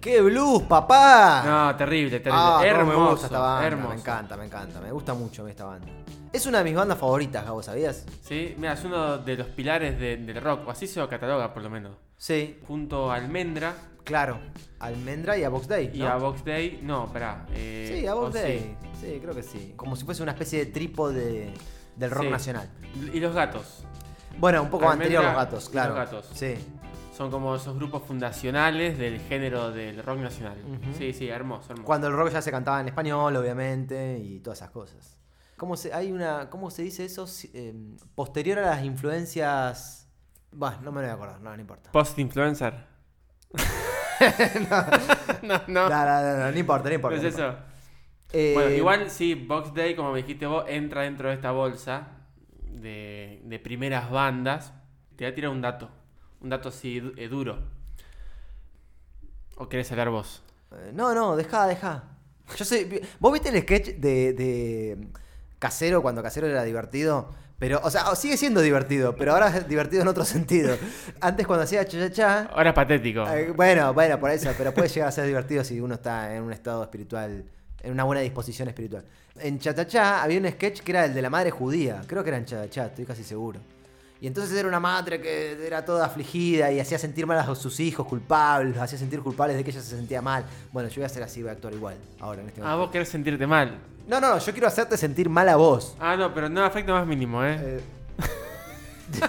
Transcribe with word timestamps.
¡Qué 0.00 0.20
blues, 0.20 0.62
papá! 0.62 1.42
No, 1.44 1.76
terrible, 1.76 2.20
terrible. 2.20 2.32
Ah, 2.44 2.60
hermoso, 2.64 2.98
me 3.00 3.10
gusta 3.10 3.26
esta 3.26 3.38
banda, 3.40 3.66
hermoso. 3.66 3.88
me 3.88 3.94
encanta, 4.00 4.36
me 4.36 4.44
encanta, 4.46 4.80
me 4.80 4.92
gusta 4.92 5.14
mucho 5.14 5.46
esta 5.48 5.64
banda. 5.64 5.86
Es 6.32 6.46
una 6.46 6.58
de 6.58 6.64
mis 6.64 6.74
bandas 6.74 6.98
favoritas, 6.98 7.44
Gabo, 7.44 7.62
¿sabías? 7.62 8.04
Sí, 8.22 8.54
mira, 8.58 8.74
es 8.74 8.84
uno 8.84 9.18
de 9.18 9.36
los 9.36 9.46
pilares 9.48 9.98
de- 9.98 10.16
del 10.18 10.40
rock, 10.40 10.68
o 10.68 10.70
así 10.70 10.86
se 10.86 11.00
lo 11.00 11.08
cataloga 11.08 11.52
por 11.52 11.62
lo 11.62 11.70
menos. 11.70 11.92
Sí, 12.16 12.60
Junto 12.66 13.10
a 13.10 13.16
Almendra 13.16 13.74
claro. 14.04 14.38
Almendra 14.80 15.36
y 15.36 15.44
a 15.44 15.48
Box 15.48 15.68
Day. 15.68 15.90
y 15.92 16.02
a 16.02 16.14
Box 16.16 16.44
Day. 16.44 16.80
No, 16.82 17.04
espera. 17.06 17.46
eh, 17.52 17.98
Sí, 18.00 18.06
a 18.06 18.14
Box 18.14 18.34
Day. 18.34 18.76
Sí. 19.00 19.18
creo 19.20 19.34
que 19.34 19.42
sí. 19.42 19.74
Como 19.76 19.96
si 19.96 20.04
fuese 20.04 20.22
una 20.22 20.32
especie 20.32 20.60
de 20.60 20.66
trípode 20.72 21.52
del 21.96 22.10
rock 22.10 22.24
Sí. 22.24 22.30
nacional. 22.30 22.70
Y 23.12 23.20
los 23.20 23.34
gatos. 23.34 23.84
Bueno, 24.38 24.62
un 24.62 24.70
poco 24.70 24.88
Almendra 24.88 25.18
anterior 25.18 25.24
a 25.24 25.26
los 25.28 25.36
gatos, 25.36 25.58
y 25.58 25.64
los 25.66 25.70
claro. 25.72 25.94
Gatos. 25.94 26.30
Sí. 26.32 26.54
Son 27.18 27.32
como 27.32 27.56
esos 27.56 27.74
grupos 27.74 28.04
fundacionales 28.04 28.96
del 28.96 29.18
género 29.18 29.72
del 29.72 30.04
rock 30.04 30.18
nacional. 30.20 30.56
Ujú. 30.64 30.96
Sí, 30.96 31.12
sí, 31.12 31.28
hermoso, 31.28 31.72
hermoso. 31.72 31.84
Cuando 31.84 32.06
el 32.06 32.12
rock 32.12 32.30
ya 32.30 32.40
se 32.40 32.52
cantaba 32.52 32.80
en 32.80 32.86
español, 32.86 33.34
obviamente, 33.34 34.20
y 34.20 34.38
todas 34.38 34.60
esas 34.60 34.70
cosas. 34.70 35.18
¿Cómo 35.56 35.76
se, 35.76 35.92
hay 35.92 36.12
una, 36.12 36.48
¿Cómo 36.48 36.70
se 36.70 36.82
dice 36.82 37.04
eso? 37.04 37.26
Eh, 37.54 37.74
posterior 38.14 38.60
a 38.60 38.70
las 38.70 38.84
influencias. 38.84 40.08
Bah, 40.52 40.78
no 40.80 40.92
me 40.92 41.00
lo 41.00 41.08
voy 41.08 41.10
a 41.10 41.14
acordar, 41.14 41.40
no, 41.40 41.52
no 41.56 41.60
importa. 41.60 41.90
Post-influencer. 41.90 42.74
no, 44.70 44.86
no. 45.42 45.58
No, 45.66 45.88
no, 45.88 45.88
no, 45.88 46.36
no, 46.38 46.50
no 46.52 46.56
importa, 46.58 46.84
no 46.84 46.90
No 46.90 46.94
importa. 46.94 47.16
es 47.16 47.22
no 47.24 47.28
eso. 47.30 47.38
importa. 47.48 47.64
Eh, 48.32 48.52
Bueno, 48.54 48.70
igual 48.70 49.10
sí, 49.10 49.34
Box 49.34 49.74
Day, 49.74 49.96
como 49.96 50.12
me 50.12 50.18
dijiste 50.18 50.46
vos, 50.46 50.64
entra 50.68 51.02
dentro 51.02 51.30
de 51.30 51.34
esta 51.34 51.50
bolsa 51.50 52.06
de, 52.70 53.40
de 53.44 53.58
primeras 53.58 54.08
bandas. 54.08 54.72
Te 55.16 55.24
voy 55.24 55.32
a 55.32 55.34
tirar 55.34 55.50
un 55.50 55.60
dato. 55.62 55.90
Un 56.40 56.50
dato 56.50 56.68
así 56.68 57.02
eh, 57.16 57.28
duro. 57.28 57.58
¿O 59.56 59.68
querés 59.68 59.90
hablar 59.90 60.10
vos? 60.10 60.42
Eh, 60.72 60.92
No, 60.94 61.14
no, 61.14 61.36
deja, 61.36 61.66
deja. 61.66 62.04
Yo 62.56 62.64
sé. 62.64 63.02
¿Vos 63.18 63.32
viste 63.32 63.48
el 63.50 63.60
sketch 63.62 63.96
de, 63.96 64.32
de 64.32 65.08
Casero 65.58 66.00
cuando 66.00 66.22
Casero 66.22 66.46
era 66.46 66.62
divertido? 66.62 67.28
Pero, 67.58 67.80
o 67.82 67.90
sea, 67.90 68.14
sigue 68.14 68.36
siendo 68.36 68.60
divertido, 68.60 69.16
pero 69.16 69.32
ahora 69.32 69.48
es 69.48 69.68
divertido 69.68 70.02
en 70.02 70.08
otro 70.08 70.24
sentido. 70.24 70.76
Antes 71.20 71.44
cuando 71.44 71.64
hacía 71.64 71.84
cha. 71.84 72.42
Ahora 72.52 72.70
es 72.70 72.74
patético. 72.74 73.26
eh, 73.28 73.50
bueno, 73.50 73.92
bueno, 73.92 74.20
por 74.20 74.30
eso, 74.30 74.50
pero 74.56 74.72
puede 74.72 74.88
llegar 74.88 75.08
a 75.08 75.12
ser 75.12 75.26
divertido 75.26 75.64
si 75.64 75.80
uno 75.80 75.94
está 75.96 76.36
en 76.36 76.44
un 76.44 76.52
estado 76.52 76.84
espiritual, 76.84 77.44
en 77.82 77.92
una 77.92 78.04
buena 78.04 78.20
disposición 78.20 78.68
espiritual. 78.68 79.04
En 79.40 79.58
cha 79.58 80.22
había 80.22 80.38
un 80.38 80.48
sketch 80.48 80.82
que 80.82 80.92
era 80.92 81.04
el 81.06 81.14
de 81.14 81.20
la 81.20 81.30
madre 81.30 81.50
judía. 81.50 82.00
Creo 82.06 82.22
que 82.22 82.30
era 82.30 82.38
en 82.38 82.44
cha, 82.44 82.64
estoy 82.64 83.04
casi 83.04 83.24
seguro. 83.24 83.58
Y 84.20 84.26
entonces 84.26 84.56
era 84.58 84.66
una 84.68 84.80
madre 84.80 85.20
que 85.20 85.64
era 85.66 85.84
toda 85.84 86.06
afligida 86.06 86.72
y 86.72 86.80
hacía 86.80 86.98
sentir 86.98 87.24
mal 87.26 87.38
a 87.38 87.54
sus 87.54 87.78
hijos 87.78 88.04
culpables, 88.06 88.74
los 88.74 88.82
hacía 88.82 88.98
sentir 88.98 89.20
culpables 89.20 89.56
de 89.56 89.62
que 89.62 89.70
ella 89.70 89.80
se 89.80 89.96
sentía 89.96 90.20
mal. 90.20 90.44
Bueno, 90.72 90.88
yo 90.88 90.96
voy 90.96 91.04
a 91.04 91.06
hacer 91.06 91.22
así, 91.22 91.40
voy 91.42 91.50
a 91.50 91.52
actuar 91.52 91.72
igual 91.74 91.94
ahora 92.18 92.42
en 92.42 92.48
este 92.48 92.60
Ah, 92.60 92.64
momento. 92.64 92.80
vos 92.80 92.90
querés 92.90 93.08
sentirte 93.08 93.46
mal. 93.46 93.78
No, 94.08 94.20
no, 94.20 94.38
yo 94.38 94.52
quiero 94.52 94.66
hacerte 94.66 94.96
sentir 94.96 95.28
mal 95.28 95.48
a 95.48 95.54
vos. 95.56 95.94
Ah, 96.00 96.16
no, 96.16 96.34
pero 96.34 96.48
no 96.48 96.64
afecta 96.64 96.92
más 96.92 97.06
mínimo, 97.06 97.44
¿eh? 97.44 97.58
Eh, 97.60 97.80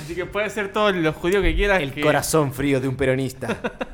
Así 0.00 0.14
que 0.14 0.26
puede 0.26 0.48
ser 0.50 0.72
todo 0.72 0.90
lo 0.92 1.12
judío 1.12 1.42
que 1.42 1.54
quieras. 1.54 1.80
el 1.80 1.92
que... 1.92 2.00
corazón 2.02 2.52
frío 2.52 2.80
de 2.80 2.88
un 2.88 2.96
peronista. 2.96 3.48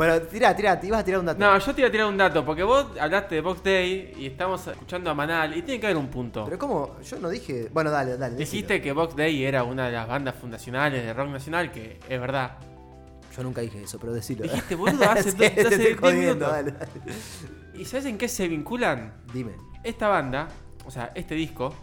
bueno, 0.00 0.18
tira, 0.22 0.56
tira, 0.56 0.80
te 0.80 0.86
ibas 0.86 1.00
a 1.00 1.04
tirar 1.04 1.20
un 1.20 1.26
dato. 1.26 1.38
No, 1.38 1.58
yo 1.58 1.74
te 1.74 1.80
iba 1.82 1.88
a 1.88 1.90
tirar 1.92 2.06
un 2.06 2.16
dato, 2.16 2.42
porque 2.42 2.62
vos 2.62 2.86
hablaste 2.98 3.34
de 3.34 3.40
Box 3.42 3.62
Day 3.62 4.14
y 4.16 4.24
estamos 4.28 4.66
escuchando 4.66 5.10
a 5.10 5.14
Manal 5.14 5.54
y 5.54 5.60
tiene 5.60 5.78
que 5.78 5.88
haber 5.88 5.98
un 5.98 6.08
punto. 6.08 6.46
Pero 6.46 6.58
como, 6.58 6.98
yo 7.02 7.18
no 7.18 7.28
dije. 7.28 7.68
Bueno, 7.70 7.90
dale, 7.90 8.16
dale. 8.16 8.34
Dijiste 8.34 8.72
decilo. 8.72 8.82
que 8.82 8.92
Box 8.92 9.14
Day 9.14 9.44
era 9.44 9.62
una 9.62 9.84
de 9.88 9.92
las 9.92 10.08
bandas 10.08 10.36
fundacionales 10.36 11.04
de 11.04 11.12
rock 11.12 11.28
nacional, 11.28 11.70
que 11.70 12.00
es 12.08 12.18
verdad. 12.18 12.52
Yo 13.36 13.42
nunca 13.42 13.60
dije 13.60 13.82
eso, 13.82 13.98
pero 13.98 14.14
decilo. 14.14 14.42
Dijiste, 14.44 14.74
boludo, 14.74 15.04
hace 15.10 15.32
Sí, 15.32 15.36
dos- 15.36 15.36
te 15.38 15.60
hace 15.60 15.60
estoy 15.74 15.78
10 15.88 16.00
jodiendo, 16.00 16.46
minutos. 16.46 16.50
dale, 16.50 16.72
dale. 16.72 16.92
¿Y 17.74 17.84
sabes 17.84 18.06
en 18.06 18.16
qué 18.16 18.26
se 18.26 18.48
vinculan? 18.48 19.12
Dime. 19.34 19.52
Esta 19.84 20.08
banda, 20.08 20.48
o 20.86 20.90
sea, 20.90 21.12
este 21.14 21.34
disco, 21.34 21.74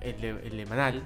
el 0.00 0.20
de, 0.20 0.28
el 0.30 0.56
de 0.58 0.66
Manal, 0.66 1.02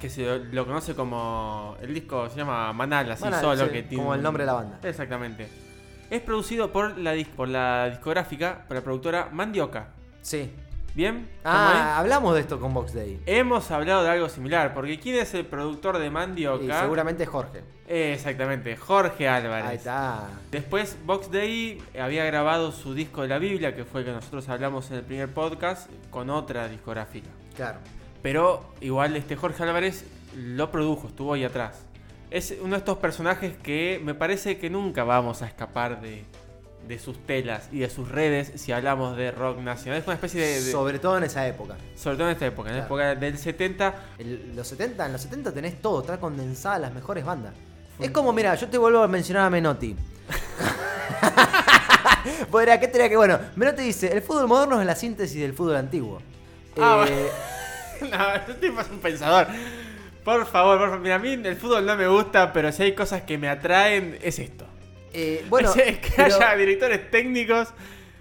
que 0.00 0.08
se 0.08 0.38
lo, 0.38 0.66
conoce 0.66 0.94
como. 0.94 1.76
El 1.82 1.92
disco 1.92 2.30
se 2.30 2.36
llama 2.38 2.72
Manal, 2.72 3.12
así 3.12 3.24
Manal, 3.24 3.40
solo. 3.42 3.64
sí, 3.66 3.70
que 3.70 3.82
tiene 3.82 4.02
como 4.02 4.14
el 4.14 4.22
nombre 4.22 4.44
de 4.44 4.46
la 4.46 4.52
banda. 4.54 4.78
Exactamente. 4.82 5.63
Es 6.10 6.20
producido 6.20 6.70
por 6.72 6.96
la, 6.98 7.14
dis- 7.14 7.28
por 7.28 7.48
la 7.48 7.90
discográfica, 7.90 8.64
por 8.68 8.76
la 8.76 8.82
productora 8.82 9.28
Mandioca. 9.32 9.88
Sí. 10.22 10.50
¿Bien? 10.94 11.28
Ah, 11.44 11.98
hablamos 11.98 12.34
de 12.36 12.40
esto 12.42 12.60
con 12.60 12.72
Box 12.72 12.94
Day. 12.94 13.20
Hemos 13.26 13.68
hablado 13.72 14.04
de 14.04 14.10
algo 14.10 14.28
similar, 14.28 14.72
porque 14.74 15.00
¿quién 15.00 15.16
es 15.16 15.34
el 15.34 15.44
productor 15.44 15.98
de 15.98 16.06
Y 16.06 16.10
Mandioca? 16.10 16.82
seguramente 16.82 17.26
Jorge. 17.26 17.62
Eh, 17.88 18.12
exactamente, 18.14 18.76
Jorge 18.76 19.28
Álvarez. 19.28 19.66
Ahí 19.66 19.76
está. 19.76 20.28
Después 20.52 20.96
Box 21.04 21.32
Day 21.32 21.82
había 22.00 22.24
grabado 22.26 22.70
su 22.70 22.94
disco 22.94 23.22
de 23.22 23.28
la 23.28 23.38
Biblia, 23.38 23.74
que 23.74 23.84
fue 23.84 24.00
el 24.02 24.06
que 24.06 24.12
nosotros 24.12 24.48
hablamos 24.48 24.88
en 24.92 24.98
el 24.98 25.02
primer 25.02 25.28
podcast, 25.34 25.90
con 26.10 26.30
otra 26.30 26.68
discográfica. 26.68 27.28
Claro. 27.56 27.78
Pero 28.22 28.64
igual 28.80 29.16
este 29.16 29.34
Jorge 29.34 29.64
Álvarez 29.64 30.06
lo 30.36 30.70
produjo, 30.70 31.08
estuvo 31.08 31.34
ahí 31.34 31.42
atrás. 31.44 31.84
Es 32.30 32.54
uno 32.60 32.72
de 32.72 32.78
estos 32.78 32.98
personajes 32.98 33.54
que 33.62 34.00
me 34.02 34.14
parece 34.14 34.58
que 34.58 34.70
nunca 34.70 35.04
vamos 35.04 35.42
a 35.42 35.46
escapar 35.46 36.00
de, 36.00 36.24
de 36.88 36.98
sus 36.98 37.18
telas 37.26 37.68
y 37.70 37.78
de 37.80 37.90
sus 37.90 38.08
redes 38.08 38.52
si 38.60 38.72
hablamos 38.72 39.16
de 39.16 39.30
rock 39.30 39.58
nacional. 39.58 40.00
Es 40.00 40.06
una 40.06 40.14
especie 40.14 40.40
de... 40.40 40.46
de- 40.48 40.60
sobre, 40.60 40.72
Sobre 40.72 40.98
todo 40.98 41.18
en 41.18 41.24
esa 41.24 41.46
época. 41.46 41.76
todo 42.02 42.24
en 42.24 42.30
esta 42.30 42.46
época, 42.46 42.70
en 42.70 42.76
la 42.78 42.86
Claro. 42.86 43.10
época 43.10 43.20
del 43.20 43.38
70. 43.38 43.94
El- 44.18 44.56
los 44.56 44.66
70, 44.66 45.06
en 45.06 45.12
los 45.12 45.20
70 45.20 45.52
tenés 45.52 45.80
todo, 45.80 46.00
está 46.00 46.18
condensada 46.18 46.78
las 46.80 46.92
mejores 46.92 47.24
bandas. 47.24 47.52
Es 48.00 48.10
como, 48.10 48.32
mira, 48.32 48.54
yo 48.56 48.66
te 48.68 48.76
vuelvo 48.78 49.02
a 49.02 49.08
mencionar 49.08 49.44
a 49.46 49.50
Menotti. 49.50 49.94
Podría, 52.50 52.80
¿qué 52.80 52.88
tenía 52.88 53.08
que? 53.08 53.16
Bueno, 53.16 53.38
Menotti 53.54 53.82
dice: 53.82 54.12
el 54.12 54.22
fútbol 54.22 54.48
moderno 54.48 54.80
es 54.80 54.86
la 54.86 54.96
síntesis 54.96 55.40
del 55.40 55.52
fútbol 55.52 55.76
antiguo. 55.76 56.20
Ah, 56.80 57.04
Eh, 57.08 57.28
No, 58.10 58.34
este 58.34 58.54
tipo 58.54 58.80
es 58.80 58.90
un 58.90 58.98
pensador. 58.98 59.46
Por 60.24 60.46
favor, 60.46 60.78
por 60.78 60.88
favor. 60.88 61.00
Mira, 61.00 61.16
a 61.16 61.18
mí 61.18 61.32
el 61.34 61.56
fútbol 61.56 61.84
no 61.86 61.96
me 61.96 62.06
gusta, 62.08 62.52
pero 62.52 62.72
si 62.72 62.82
hay 62.82 62.94
cosas 62.94 63.22
que 63.22 63.36
me 63.38 63.48
atraen, 63.48 64.18
es 64.22 64.38
esto. 64.38 64.64
eh, 65.12 65.44
bueno, 65.48 65.72
es 65.76 65.98
que 65.98 66.12
pero- 66.16 66.36
haya 66.36 66.56
directores 66.56 67.10
técnicos. 67.10 67.68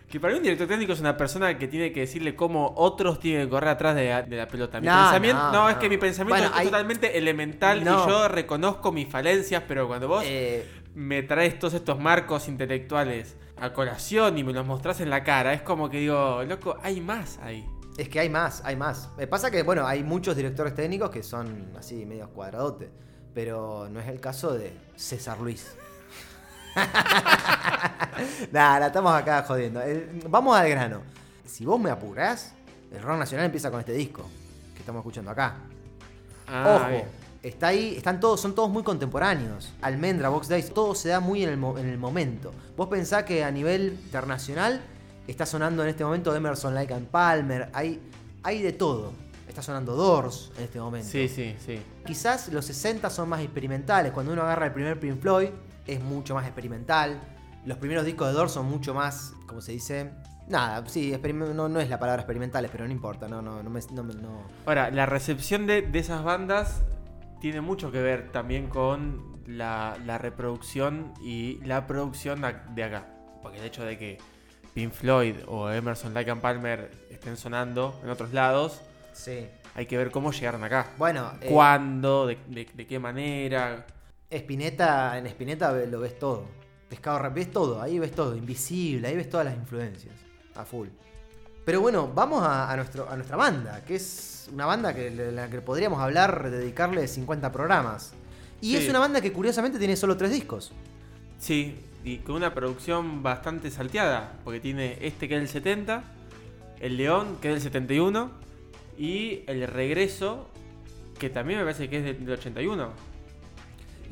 Que 0.09 0.19
para 0.19 0.31
mí 0.33 0.37
un 0.37 0.43
director 0.43 0.67
técnico 0.67 0.93
es 0.93 0.99
una 0.99 1.17
persona 1.17 1.57
que 1.57 1.67
tiene 1.67 1.91
que 1.91 2.01
decirle 2.01 2.35
cómo 2.35 2.71
otros 2.77 3.19
tienen 3.19 3.45
que 3.47 3.49
correr 3.49 3.69
atrás 3.71 3.95
de, 3.95 4.03
de 4.27 4.37
la 4.37 4.47
pelota. 4.47 4.79
Mi 4.79 4.85
No, 4.85 4.93
pensamiento, 4.93 5.41
no, 5.41 5.51
no, 5.51 5.69
es 5.71 5.77
que 5.77 5.89
mi 5.89 5.97
pensamiento 5.97 6.39
Bueno, 6.39 6.53
es 6.53 6.59
hay- 6.59 6.65
totalmente 6.67 7.17
elemental 7.17 7.83
No. 7.83 8.05
y 8.05 8.09
yo 8.09 8.27
reconozco 8.27 8.91
mis 8.91 9.07
falencias, 9.07 9.63
pero 9.67 9.87
cuando 9.87 10.07
vos 10.07 10.23
eh, 10.27 10.67
me 10.93 11.23
traes 11.23 11.57
todos 11.57 11.73
estos 11.73 11.97
marcos 11.99 12.47
intelectuales 12.47 13.35
a 13.59 13.73
colación 13.73 14.37
y 14.37 14.43
me 14.43 14.53
los 14.53 14.67
mostrás 14.67 15.01
en 15.01 15.09
la 15.09 15.23
cara, 15.23 15.51
es 15.53 15.63
como 15.63 15.89
que 15.89 15.97
digo, 15.97 16.43
loco, 16.47 16.77
hay 16.83 17.01
más 17.01 17.39
ahí. 17.41 17.65
Es 17.97 18.09
que 18.09 18.19
hay 18.19 18.29
más, 18.29 18.61
hay 18.65 18.75
más. 18.75 19.09
Me 19.17 19.27
pasa 19.27 19.49
que, 19.51 19.63
bueno, 19.63 19.85
hay 19.85 20.03
muchos 20.03 20.35
directores 20.35 20.73
técnicos 20.75 21.09
que 21.09 21.23
son 21.23 21.71
así, 21.77 22.05
medios 22.05 22.29
cuadradotes. 22.29 22.89
Pero 23.33 23.87
no 23.89 23.99
es 23.99 24.07
el 24.07 24.19
caso 24.19 24.53
de 24.53 24.73
César 24.95 25.39
Luis. 25.39 25.75
Nada, 28.51 28.79
la 28.79 28.87
estamos 28.87 29.13
acá 29.13 29.43
jodiendo. 29.43 29.81
El- 29.81 30.23
vamos 30.29 30.55
al 30.55 30.69
grano. 30.69 31.01
Si 31.45 31.65
vos 31.65 31.79
me 31.79 31.89
apurás, 31.89 32.53
el 32.91 33.01
rock 33.01 33.17
nacional 33.19 33.45
empieza 33.47 33.69
con 33.71 33.79
este 33.79 33.93
disco 33.93 34.25
que 34.73 34.79
estamos 34.79 34.99
escuchando 35.01 35.31
acá. 35.31 35.55
Ah, 36.47 36.77
Ojo, 36.79 36.89
bien. 36.89 37.05
está 37.41 37.67
ahí, 37.67 37.95
están 37.97 38.19
todos, 38.19 38.39
son 38.39 38.53
todos 38.55 38.69
muy 38.69 38.83
contemporáneos. 38.83 39.73
Almendra, 39.81 40.29
Box 40.29 40.47
Days, 40.47 40.73
todo 40.73 40.93
se 40.95 41.09
da 41.09 41.19
muy 41.19 41.43
en 41.43 41.49
el, 41.49 41.63
en 41.79 41.89
el 41.89 41.97
momento. 41.97 42.53
Vos 42.77 42.87
pensás 42.87 43.23
que 43.23 43.43
a 43.43 43.51
nivel 43.51 43.99
internacional 44.05 44.81
está 45.31 45.45
sonando 45.45 45.83
en 45.83 45.89
este 45.89 46.03
momento 46.03 46.35
Emerson, 46.35 46.75
Lake 46.75 46.93
and 46.93 47.07
Palmer, 47.07 47.69
hay, 47.73 48.01
hay 48.43 48.61
de 48.61 48.73
todo. 48.73 49.13
Está 49.47 49.61
sonando 49.61 49.95
Doors 49.95 50.51
en 50.57 50.63
este 50.63 50.79
momento. 50.79 51.07
Sí, 51.09 51.27
sí, 51.27 51.55
sí. 51.63 51.79
Quizás 52.05 52.49
los 52.49 52.65
60 52.65 53.09
son 53.09 53.29
más 53.29 53.41
experimentales. 53.41 54.11
Cuando 54.11 54.33
uno 54.33 54.41
agarra 54.41 54.65
el 54.67 54.73
primer 54.73 54.99
Pink 54.99 55.19
Floyd, 55.19 55.49
es 55.85 56.01
mucho 56.01 56.33
más 56.33 56.45
experimental. 56.45 57.21
Los 57.65 57.77
primeros 57.77 58.03
discos 58.03 58.27
de 58.27 58.33
Doors 58.33 58.51
son 58.51 58.65
mucho 58.65 58.93
más, 58.93 59.33
¿cómo 59.45 59.61
se 59.61 59.73
dice? 59.73 60.11
Nada, 60.47 60.83
sí, 60.87 61.15
no, 61.33 61.69
no 61.69 61.79
es 61.79 61.87
la 61.89 61.99
palabra 61.99 62.23
experimentales, 62.23 62.69
pero 62.71 62.85
no 62.85 62.91
importa, 62.91 63.27
no, 63.29 63.41
no, 63.41 63.61
no 63.63 63.69
me- 63.69 63.79
no 64.15 64.41
Ahora, 64.65 64.91
la 64.91 65.05
recepción 65.05 65.67
de, 65.67 65.83
de 65.83 65.99
esas 65.99 66.23
bandas 66.23 66.83
tiene 67.39 67.61
mucho 67.61 67.91
que 67.91 68.01
ver 68.01 68.31
también 68.31 68.67
con 68.67 69.41
la, 69.45 69.97
la 70.05 70.17
reproducción 70.17 71.13
y 71.23 71.59
la 71.63 71.85
producción 71.87 72.43
de 72.75 72.83
acá. 72.83 73.07
Porque 73.41 73.59
el 73.59 73.65
hecho 73.65 73.85
de 73.85 73.97
que 73.97 74.17
Pink 74.73 74.91
Floyd 74.93 75.35
o 75.47 75.69
Emerson 75.69 76.13
Lake 76.13 76.31
and 76.31 76.41
Palmer 76.41 76.89
estén 77.09 77.37
sonando 77.37 77.99
en 78.03 78.09
otros 78.09 78.33
lados, 78.33 78.81
Sí. 79.13 79.47
hay 79.75 79.85
que 79.85 79.97
ver 79.97 80.09
cómo 80.11 80.31
llegaron 80.31 80.63
acá. 80.63 80.87
Bueno, 80.97 81.31
eh, 81.41 81.47
¿Cuándo? 81.51 82.25
De, 82.27 82.37
de- 82.47 82.67
de 82.73 82.87
qué 82.87 82.99
manera? 82.99 83.85
Spinetta, 84.31 85.17
en 85.17 85.27
Spinetta 85.27 85.71
ve- 85.71 85.87
lo 85.87 85.99
ves 85.99 86.17
todo. 86.17 86.45
Pescado 86.89 87.19
Rap, 87.19 87.33
ves 87.35 87.51
todo, 87.51 87.81
ahí 87.81 87.99
ves 87.99 88.11
todo, 88.11 88.35
invisible, 88.35 89.07
ahí 89.07 89.15
ves 89.15 89.29
todas 89.29 89.45
las 89.45 89.55
influencias, 89.55 90.13
a 90.55 90.65
full. 90.65 90.87
Pero 91.65 91.81
bueno, 91.81 92.11
vamos 92.13 92.43
a, 92.43 92.71
a 92.71 92.75
nuestro, 92.75 93.09
a 93.09 93.15
nuestra 93.15 93.37
banda, 93.37 93.83
que 93.85 93.95
es 93.95 94.49
una 94.51 94.65
banda 94.65 94.93
que, 94.93 95.09
la 95.09 95.49
que 95.49 95.61
podríamos 95.61 95.99
hablar, 96.01 96.49
dedicarle 96.51 97.07
50 97.07 97.51
programas. 97.51 98.13
Y 98.59 98.71
Sí. 98.71 98.77
es 98.77 98.89
una 98.89 98.99
banda 98.99 99.21
que 99.21 99.31
curiosamente 99.31 99.77
tiene 99.79 99.95
solo 99.95 100.17
tres 100.17 100.31
discos. 100.31 100.71
Sí, 101.39 101.79
y 102.03 102.17
con 102.17 102.35
una 102.35 102.53
producción 102.53 103.23
bastante 103.23 103.71
salteada, 103.71 104.33
porque 104.43 104.59
tiene 104.59 104.97
este 105.01 105.27
que 105.29 105.35
es 105.35 105.41
el 105.41 105.47
70, 105.47 106.03
el 106.81 106.97
León 106.97 107.37
que 107.41 107.49
es 107.49 107.53
del 107.55 107.63
71 107.63 108.31
y 108.97 109.43
el 109.47 109.67
Regreso 109.67 110.49
que 111.19 111.29
también 111.29 111.59
me 111.59 111.65
parece 111.65 111.89
que 111.89 111.99
es 111.99 112.03
del, 112.03 112.25
del 112.25 112.33
81. 112.37 112.89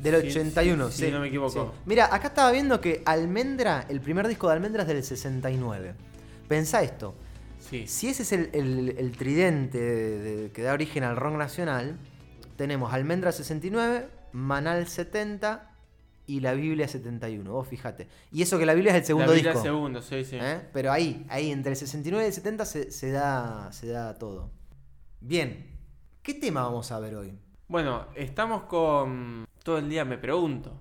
Del 0.00 0.20
Sí, 0.22 0.28
81, 0.30 0.90
sí, 0.90 0.96
sí. 0.98 1.04
sí, 1.06 1.10
no 1.12 1.20
me 1.20 1.28
equivoco. 1.28 1.72
sí. 1.74 1.80
Mira, 1.86 2.12
acá 2.12 2.28
estaba 2.28 2.50
viendo 2.50 2.80
que 2.80 3.02
Almendra, 3.04 3.86
el 3.88 4.00
primer 4.00 4.26
disco 4.26 4.48
de 4.48 4.54
Almendra 4.54 4.82
es 4.82 4.88
del 4.88 5.02
69. 5.04 5.94
Pensá 6.48 6.82
esto, 6.82 7.14
si 7.60 8.08
ese 8.08 8.22
es 8.22 8.32
el, 8.32 8.50
el- 8.52 8.94
el 8.98 9.12
tridente 9.12 9.78
de- 9.78 10.18
de- 10.18 10.50
que 10.50 10.62
da 10.62 10.72
origen 10.72 11.04
al 11.04 11.16
rock 11.16 11.36
nacional, 11.36 11.96
tenemos 12.56 12.92
Almendra 12.92 13.30
69, 13.32 14.06
Manal 14.32 14.88
70 14.88 15.70
y 16.26 16.40
la 16.40 16.54
Biblia 16.54 16.88
71. 16.88 17.50
Vos 17.50 17.68
fíjate. 17.68 18.08
Y 18.30 18.42
eso 18.42 18.58
que 18.58 18.66
la 18.66 18.74
Biblia 18.74 18.92
es 18.92 18.98
el 18.98 19.04
segundo 19.04 19.28
la 19.28 19.34
Biblia 19.34 19.52
disco. 19.52 19.64
segundo, 19.64 20.02
sí, 20.02 20.24
sí. 20.24 20.36
¿eh? 20.40 20.60
Pero 20.72 20.92
ahí, 20.92 21.26
ahí, 21.28 21.50
entre 21.50 21.70
el 21.70 21.76
69 21.76 22.24
y 22.24 22.26
el 22.28 22.32
70 22.32 22.64
se, 22.64 22.90
se 22.90 23.10
da, 23.10 23.72
se 23.72 23.88
da 23.88 24.18
todo. 24.18 24.50
Bien, 25.20 25.66
¿qué 26.22 26.34
tema 26.34 26.62
vamos 26.62 26.90
a 26.92 27.00
ver 27.00 27.16
hoy? 27.16 27.32
Bueno, 27.68 28.06
estamos 28.14 28.64
con 28.64 29.46
Todo 29.62 29.78
el 29.78 29.88
día 29.88 30.04
me 30.04 30.18
pregunto, 30.18 30.80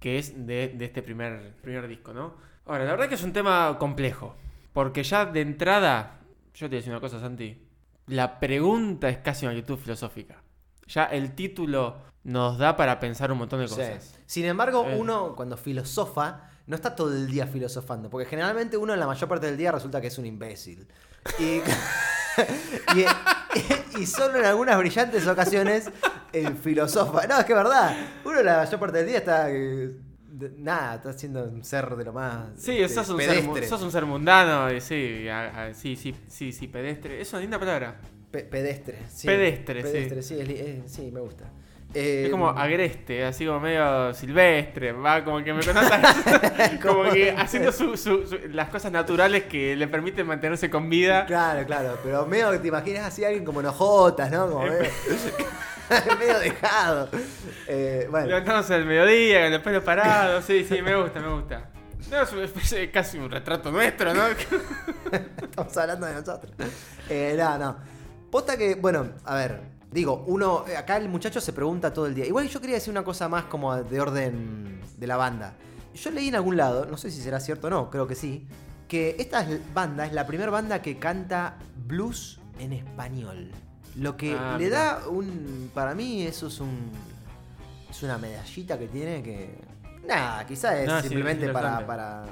que 0.00 0.18
es 0.18 0.46
de, 0.46 0.68
de 0.68 0.84
este 0.84 1.02
primer, 1.02 1.54
primer 1.62 1.86
disco, 1.88 2.12
¿no? 2.12 2.34
Ahora, 2.66 2.84
la 2.84 2.92
verdad 2.92 3.08
que 3.08 3.16
es 3.16 3.22
un 3.22 3.32
tema 3.32 3.76
complejo, 3.78 4.34
porque 4.72 5.02
ya 5.02 5.26
de 5.26 5.40
entrada, 5.40 6.20
yo 6.54 6.66
te 6.66 6.68
voy 6.68 6.76
a 6.76 6.78
decir 6.78 6.92
una 6.92 7.00
cosa, 7.00 7.20
Santi, 7.20 7.58
la 8.06 8.38
pregunta 8.38 9.08
es 9.08 9.18
casi 9.18 9.46
una 9.46 9.54
actitud 9.54 9.76
filosófica. 9.78 10.42
Ya 10.86 11.04
el 11.04 11.34
título 11.34 12.11
nos 12.24 12.58
da 12.58 12.76
para 12.76 13.00
pensar 13.00 13.32
un 13.32 13.38
montón 13.38 13.60
de 13.60 13.68
cosas. 13.68 14.04
Sí. 14.04 14.16
Sin 14.26 14.44
embargo, 14.44 14.86
Eh. 14.88 14.96
uno 14.98 15.34
cuando 15.36 15.56
filosofa 15.56 16.48
no 16.66 16.76
está 16.76 16.94
todo 16.94 17.12
el 17.12 17.26
día 17.26 17.46
filosofando, 17.46 18.08
porque 18.08 18.26
generalmente 18.28 18.76
uno 18.76 18.92
en 18.94 19.00
la 19.00 19.06
mayor 19.06 19.28
parte 19.28 19.46
del 19.46 19.56
día 19.56 19.72
resulta 19.72 20.00
que 20.00 20.06
es 20.06 20.18
un 20.18 20.26
imbécil. 20.26 20.86
Y, 21.38 21.60
y, 22.96 24.00
y 24.02 24.06
solo 24.06 24.38
en 24.38 24.44
algunas 24.44 24.78
brillantes 24.78 25.26
ocasiones 25.26 25.90
el 26.32 26.56
filosofa. 26.56 27.26
No, 27.26 27.38
es 27.38 27.44
que 27.44 27.52
es 27.52 27.58
verdad. 27.58 27.96
Uno 28.24 28.38
en 28.40 28.46
la 28.46 28.58
mayor 28.58 28.80
parte 28.80 28.98
del 28.98 29.06
día 29.08 29.18
está... 29.18 29.50
eh, 29.50 29.90
nada, 30.56 30.94
está 30.96 31.12
siendo 31.12 31.44
un 31.44 31.62
ser 31.62 31.94
de 31.94 32.04
lo 32.04 32.12
más... 32.12 32.46
Sí, 32.56 32.78
este, 32.80 32.94
sos, 32.94 33.10
un 33.10 33.20
ser, 33.20 33.42
mu- 33.42 33.52
pedestre. 33.54 33.68
sos 33.68 33.82
un 33.82 33.92
ser 33.92 34.06
mundano, 34.06 34.72
y 34.72 34.80
sí, 34.80 35.28
a- 35.28 35.64
a- 35.66 35.74
sí, 35.74 35.94
sí, 35.94 36.14
sí, 36.26 36.52
sí, 36.52 36.68
pedestre. 36.68 37.20
Es 37.20 37.32
una 37.32 37.42
linda 37.42 37.58
palabra. 37.58 38.00
Pe- 38.30 38.44
pedestre. 38.44 38.98
sí. 39.10 39.26
Pedestre, 39.26 39.82
sí. 39.82 39.88
Pedestre, 39.92 40.22
sí. 40.22 40.40
es 40.40 40.48
eh, 40.48 40.82
sí, 40.86 41.10
me 41.12 41.20
gusta. 41.20 41.44
Eh, 41.94 42.22
Es 42.24 42.30
como 42.30 42.48
agreste, 42.48 43.24
así 43.24 43.44
como 43.44 43.60
medio 43.60 44.14
silvestre, 44.14 44.92
va 44.92 45.22
como 45.24 45.44
que 45.44 45.52
me 45.52 45.62
conoces, 45.62 45.90
como 46.82 47.04
que 47.10 47.32
haciendo 47.32 47.70
su- 47.70 47.96
su- 47.98 48.26
su- 48.26 48.38
las 48.50 48.68
cosas 48.70 48.90
naturales 48.92 49.44
que 49.44 49.76
le 49.76 49.86
permiten 49.88 50.26
mantenerse 50.26 50.70
con 50.70 50.88
vida. 50.88 51.26
Claro, 51.26 51.66
claro, 51.66 51.98
pero 52.02 52.24
medio 52.26 52.50
que 52.52 52.58
te 52.60 52.68
imaginas 52.68 53.04
así 53.04 53.24
alguien 53.24 53.44
como 53.44 53.60
enojotas, 53.60 54.30
¿no? 54.30 54.48
Como 54.50 54.64
medio, 54.64 54.88
medio 56.18 56.38
dejado. 56.38 57.08
Eh, 57.68 58.06
bueno, 58.10 58.26
Levantándose 58.28 58.74
al 58.74 58.86
mediodía, 58.86 59.44
con 59.44 59.52
el 59.52 59.60
pelo 59.62 59.84
parado, 59.84 60.40
sí, 60.42 60.64
sí, 60.66 60.80
me 60.80 60.96
gusta, 60.96 61.20
me 61.20 61.28
gusta. 61.28 61.68
No, 62.10 62.22
es 62.22 62.32
una 62.32 62.44
especie 62.44 62.78
de 62.80 62.90
casi 62.90 63.18
un 63.18 63.30
retrato 63.30 63.70
nuestro, 63.70 64.12
¿no? 64.14 64.22
estamos 65.42 65.76
hablando 65.76 66.06
de 66.06 66.14
nosotros. 66.14 66.52
Eh, 67.08 67.34
no, 67.38 67.58
no. 67.58 67.76
Posta 68.30 68.56
que, 68.56 68.74
bueno, 68.76 69.08
a 69.24 69.34
ver, 69.34 69.60
digo, 69.92 70.24
uno, 70.26 70.64
eh, 70.66 70.76
acá 70.76 70.96
el 70.96 71.08
muchacho 71.08 71.40
se 71.40 71.52
pregunta 71.52 71.92
todo 71.92 72.06
el 72.06 72.14
día. 72.14 72.26
Igual 72.26 72.48
yo 72.48 72.60
quería 72.60 72.76
decir 72.76 72.90
una 72.90 73.04
cosa 73.04 73.28
más 73.28 73.44
como 73.44 73.76
de 73.76 74.00
orden 74.00 74.80
de 74.96 75.06
la 75.06 75.16
banda. 75.16 75.54
Yo 75.94 76.10
leí 76.10 76.28
en 76.28 76.34
algún 76.34 76.56
lado, 76.56 76.86
no 76.86 76.96
sé 76.96 77.10
si 77.10 77.20
será 77.20 77.38
cierto 77.38 77.66
o 77.66 77.70
no, 77.70 77.90
creo 77.90 78.06
que 78.06 78.14
sí, 78.14 78.46
que 78.88 79.16
esta 79.18 79.42
es- 79.42 79.60
banda 79.74 80.06
es 80.06 80.12
la 80.12 80.26
primera 80.26 80.50
banda 80.50 80.80
que 80.82 80.98
canta 80.98 81.56
blues 81.86 82.40
en 82.58 82.72
español. 82.72 83.50
Lo 83.96 84.16
que 84.16 84.34
Ah, 84.38 84.56
le 84.58 84.70
da 84.70 85.02
un. 85.08 85.70
Para 85.74 85.94
mí, 85.94 86.22
eso 86.22 86.46
es 86.46 86.60
un. 86.60 86.90
Es 87.90 88.02
una 88.02 88.16
medallita 88.16 88.78
que 88.78 88.88
tiene 88.88 89.22
que. 89.22 89.58
Nada, 90.08 90.46
quizás 90.46 90.76
es 90.78 91.02
simplemente 91.02 91.48
para, 91.50 91.86
para. 91.86 92.24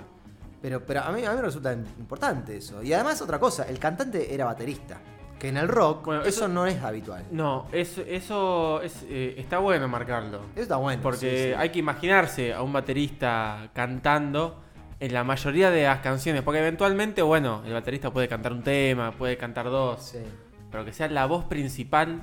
Pero, 0.62 0.84
pero 0.84 1.00
a, 1.02 1.12
mí, 1.12 1.22
a 1.24 1.30
mí 1.30 1.36
me 1.36 1.42
resulta 1.42 1.72
importante 1.74 2.56
eso. 2.56 2.82
Y 2.82 2.92
además, 2.94 3.20
otra 3.20 3.38
cosa, 3.38 3.64
el 3.64 3.78
cantante 3.78 4.34
era 4.34 4.46
baterista. 4.46 4.98
Que 5.40 5.48
en 5.48 5.56
el 5.56 5.66
rock, 5.68 6.04
Bueno, 6.04 6.20
eso, 6.20 6.28
eso- 6.44 6.48
no 6.48 6.66
es 6.66 6.80
habitual. 6.82 7.24
No, 7.32 7.66
eso, 7.72 8.02
eso 8.06 8.80
es, 8.82 9.04
eh, 9.08 9.34
está 9.38 9.58
bueno 9.58 9.88
marcarlo. 9.88 10.42
Eso 10.54 10.62
está 10.62 10.76
bueno. 10.76 11.02
Porque 11.02 11.18
sí, 11.18 11.46
sí. 11.48 11.52
hay 11.56 11.70
que 11.70 11.78
imaginarse 11.80 12.52
a 12.52 12.62
un 12.62 12.72
baterista 12.72 13.70
cantando 13.72 14.60
en 15.00 15.14
la 15.14 15.24
mayoría 15.24 15.70
de 15.70 15.84
las 15.84 16.00
canciones. 16.00 16.42
Porque 16.42 16.60
eventualmente, 16.60 17.22
bueno, 17.22 17.62
el 17.66 17.72
baterista 17.72 18.10
puede 18.12 18.28
cantar 18.28 18.52
un 18.52 18.62
tema, 18.62 19.12
puede 19.12 19.36
cantar 19.36 19.64
dos. 19.66 20.02
Sí. 20.12 20.18
pero 20.70 20.84
que 20.84 20.92
sea 20.92 21.08
la 21.08 21.26
voz 21.26 21.46
principal. 21.46 22.20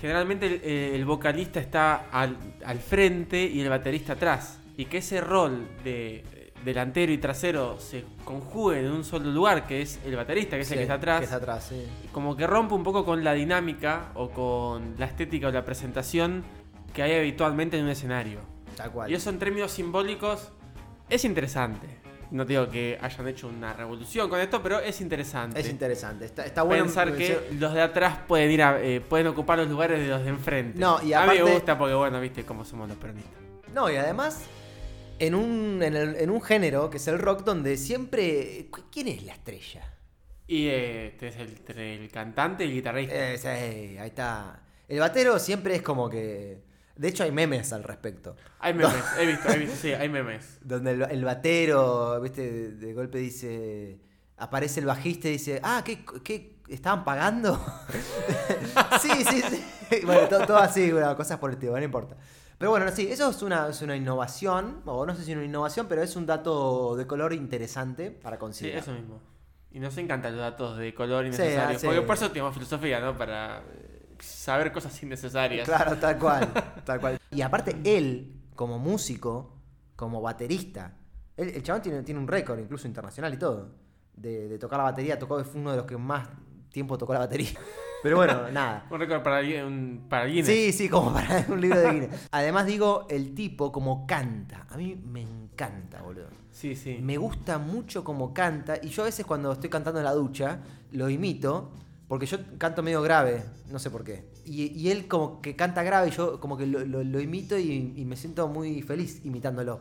Generalmente 0.00 0.46
el, 0.46 0.60
eh, 0.64 0.92
el 0.94 1.04
vocalista 1.04 1.60
está 1.60 2.06
al, 2.10 2.36
al 2.64 2.78
frente 2.78 3.42
y 3.44 3.60
el 3.60 3.68
baterista 3.68 4.14
atrás. 4.14 4.58
Y 4.78 4.86
que 4.86 4.98
ese 4.98 5.20
rol 5.20 5.66
de 5.84 6.24
delantero 6.64 7.12
y 7.12 7.18
trasero 7.18 7.78
se 7.80 8.04
conjuguen 8.24 8.84
en 8.86 8.92
un 8.92 9.04
solo 9.04 9.30
lugar, 9.30 9.66
que 9.66 9.82
es 9.82 9.98
el 10.04 10.16
baterista, 10.16 10.56
que 10.56 10.62
es 10.62 10.68
el 10.70 10.74
Sí, 10.74 10.78
que 10.78 10.82
está 10.82 10.94
atrás, 10.94 11.18
Que 11.20 11.24
está 11.24 11.36
atrás, 11.36 11.66
sí. 11.68 11.86
como 12.12 12.36
que 12.36 12.46
rompe 12.46 12.74
un 12.74 12.82
poco 12.82 13.04
con 13.04 13.24
la 13.24 13.32
dinámica 13.32 14.10
o 14.14 14.30
con 14.30 14.94
la 14.98 15.06
estética 15.06 15.48
o 15.48 15.50
la 15.50 15.64
presentación 15.64 16.44
que 16.92 17.02
hay 17.02 17.14
habitualmente 17.16 17.78
en 17.78 17.84
un 17.84 17.90
escenario. 17.90 18.40
Tal 18.76 18.90
cual. 18.90 19.10
Y 19.10 19.14
eso 19.14 19.30
en 19.30 19.38
términos 19.38 19.70
simbólicos 19.70 20.52
es 21.08 21.24
interesante. 21.24 21.98
No 22.30 22.44
digo 22.44 22.68
que 22.68 22.96
hayan 23.02 23.26
hecho 23.26 23.48
una 23.48 23.72
revolución 23.72 24.28
con 24.30 24.38
esto, 24.38 24.62
pero 24.62 24.78
es 24.78 25.00
interesante 25.00 25.58
Es 25.58 25.68
interesante. 25.68 26.24
Está, 26.26 26.46
está 26.46 26.62
bueno. 26.62 26.84
pensar 26.84 27.12
que 27.16 27.50
los 27.58 27.74
de 27.74 27.82
atrás 27.82 28.18
pueden 28.28 28.52
ir 28.52 28.62
a, 28.62 28.80
eh, 28.80 29.00
pueden 29.00 29.26
ocupar 29.26 29.58
los 29.58 29.68
lugares 29.68 29.98
de 29.98 30.06
los 30.06 30.22
de 30.22 30.28
enfrente. 30.28 30.78
No, 30.78 31.02
y 31.02 31.12
a 31.12 31.22
mí 31.22 31.24
aparte- 31.24 31.42
me 31.44 31.50
gusta 31.54 31.76
porque 31.76 31.94
bueno, 31.94 32.20
viste 32.20 32.44
cómo 32.44 32.64
somos 32.64 32.88
los 32.88 32.96
peronistas. 32.98 33.34
No, 33.74 33.90
y 33.90 33.96
además, 33.96 34.42
en 35.20 35.34
un, 35.34 35.82
en, 35.82 35.94
el- 35.96 36.16
en 36.16 36.30
un 36.30 36.42
género 36.42 36.90
que 36.90 36.96
es 36.98 37.08
el 37.08 37.18
rock, 37.18 37.44
donde 37.44 37.76
siempre. 37.76 38.68
¿Quién 38.92 39.08
es 39.08 39.22
la 39.24 39.32
estrella? 39.34 39.84
Y 40.46 40.66
eh, 40.68 41.14
tenés 41.18 41.36
el, 41.36 41.48
entre 41.50 41.94
el 42.04 42.10
cantante 42.10 42.64
y 42.64 42.68
el 42.68 42.74
guitarrista. 42.74 43.14
Eh, 43.14 43.38
sí, 43.38 43.48
ahí 43.48 44.08
está. 44.08 44.62
El 44.88 44.98
batero 44.98 45.38
siempre 45.38 45.76
es 45.76 45.82
como 45.82 46.08
que. 46.10 46.62
De 46.96 47.08
hecho, 47.08 47.22
hay 47.24 47.32
memes 47.32 47.72
al 47.72 47.84
respecto. 47.84 48.36
Hay 48.58 48.74
memes, 48.74 48.94
he 49.18 49.26
visto, 49.26 49.48
he 49.48 49.58
visto, 49.58 49.76
sí, 49.76 49.92
hay 49.92 50.08
memes. 50.08 50.58
Donde 50.62 50.92
el, 50.92 51.02
el 51.02 51.24
batero, 51.24 52.20
viste, 52.20 52.50
de, 52.50 52.70
de 52.72 52.92
golpe 52.94 53.18
dice. 53.18 54.00
Aparece 54.36 54.80
el 54.80 54.86
bajista 54.86 55.28
y 55.28 55.32
dice, 55.32 55.60
ah, 55.62 55.82
¿qué, 55.84 56.02
qué 56.24 56.56
estaban 56.68 57.04
pagando? 57.04 57.62
sí, 59.00 59.10
sí, 59.28 59.42
sí. 59.42 59.64
Bueno, 60.06 60.28
todo, 60.28 60.46
todo 60.46 60.56
así, 60.58 60.92
bueno, 60.92 61.16
cosas 61.16 61.38
por 61.38 61.50
el 61.50 61.54
estilo, 61.56 61.76
no 61.76 61.82
importa. 61.82 62.16
Pero 62.60 62.72
bueno, 62.72 62.84
sí, 62.92 63.10
eso 63.10 63.30
es 63.30 63.40
una, 63.40 63.68
es 63.70 63.80
una 63.80 63.96
innovación, 63.96 64.82
o 64.84 65.06
no 65.06 65.14
sé 65.14 65.24
si 65.24 65.32
una 65.32 65.42
innovación, 65.42 65.86
pero 65.88 66.02
es 66.02 66.14
un 66.14 66.26
dato 66.26 66.94
de 66.94 67.06
color 67.06 67.32
interesante 67.32 68.10
para 68.10 68.36
Sí, 68.36 68.40
considerar. 68.40 68.82
eso 68.82 68.92
mismo. 68.92 69.18
Y 69.70 69.80
nos 69.80 69.96
encantan 69.96 70.32
los 70.32 70.42
datos 70.42 70.76
de 70.76 70.92
color 70.92 71.22
Sí, 71.22 71.28
innecesarios. 71.28 71.76
ah, 71.76 71.80
sí. 71.80 71.86
Porque 71.86 72.02
por 72.02 72.16
eso 72.16 72.28
tenemos 72.30 72.52
filosofía, 72.52 73.00
¿no? 73.00 73.16
Para 73.16 73.60
eh, 73.60 74.14
saber 74.18 74.72
cosas 74.72 75.02
innecesarias. 75.02 75.66
Claro, 75.66 75.96
tal 75.96 76.18
cual, 76.18 76.52
tal 76.84 77.00
cual. 77.00 77.18
Y 77.30 77.40
aparte, 77.40 77.76
él, 77.82 78.42
como 78.54 78.78
músico, 78.78 79.54
como 79.96 80.20
baterista, 80.20 80.92
él- 81.38 81.52
el 81.54 81.62
chabón 81.62 81.80
tiene, 81.80 82.02
tiene 82.02 82.20
un 82.20 82.28
récord, 82.28 82.58
incluso 82.58 82.86
internacional 82.86 83.32
y 83.32 83.38
todo, 83.38 83.70
de, 84.12 84.48
de 84.48 84.58
tocar 84.58 84.76
la 84.80 84.84
batería. 84.84 85.18
Tocó, 85.18 85.42
fue 85.44 85.62
uno 85.62 85.70
de 85.70 85.78
los 85.78 85.86
que 85.86 85.96
más 85.96 86.28
tiempo 86.70 86.98
tocó 86.98 87.14
la 87.14 87.20
batería. 87.20 87.52
Pero 88.02 88.16
bueno, 88.16 88.50
nada. 88.50 88.86
Un 88.90 88.98
récord 88.98 89.22
para, 89.22 89.40
un- 89.66 90.06
para 90.08 90.24
Guinness. 90.26 90.46
Sí, 90.46 90.72
sí, 90.72 90.88
como 90.88 91.12
para 91.12 91.44
un 91.48 91.60
libro 91.60 91.78
de 91.80 91.90
Guinness. 91.92 92.28
Además, 92.30 92.66
digo, 92.66 93.06
el 93.10 93.34
tipo 93.34 93.70
como 93.72 94.06
canta. 94.06 94.66
A 94.70 94.76
mí 94.76 94.96
me 95.06 95.22
encanta, 95.22 96.00
boludo. 96.02 96.28
sí, 96.50 96.74
sí. 96.76 96.98
Me 97.02 97.16
gusta 97.18 97.58
mucho 97.58 98.02
como 98.04 98.32
canta. 98.32 98.76
Y 98.82 98.88
yo 98.88 99.02
a 99.02 99.06
veces 99.06 99.26
cuando 99.26 99.52
estoy 99.52 99.68
cantando 99.70 100.00
en 100.00 100.04
la 100.04 100.12
ducha, 100.14 100.60
lo 100.92 101.08
imito. 101.10 101.72
Porque 102.08 102.26
yo 102.26 102.38
canto 102.58 102.82
medio 102.82 103.02
grave, 103.02 103.44
no 103.70 103.78
sé 103.78 103.88
por 103.88 104.02
qué. 104.02 104.24
Y, 104.44 104.64
y 104.76 104.90
él 104.90 105.06
como 105.06 105.40
que 105.40 105.54
canta 105.54 105.84
grave 105.84 106.08
y 106.08 106.10
yo 106.10 106.40
como 106.40 106.56
que 106.56 106.66
lo, 106.66 106.84
lo- 106.84 107.04
lo 107.04 107.20
imito 107.20 107.56
y, 107.56 107.92
y 107.96 108.04
me 108.04 108.16
siento 108.16 108.48
muy 108.48 108.82
feliz 108.82 109.20
imitándolo. 109.24 109.78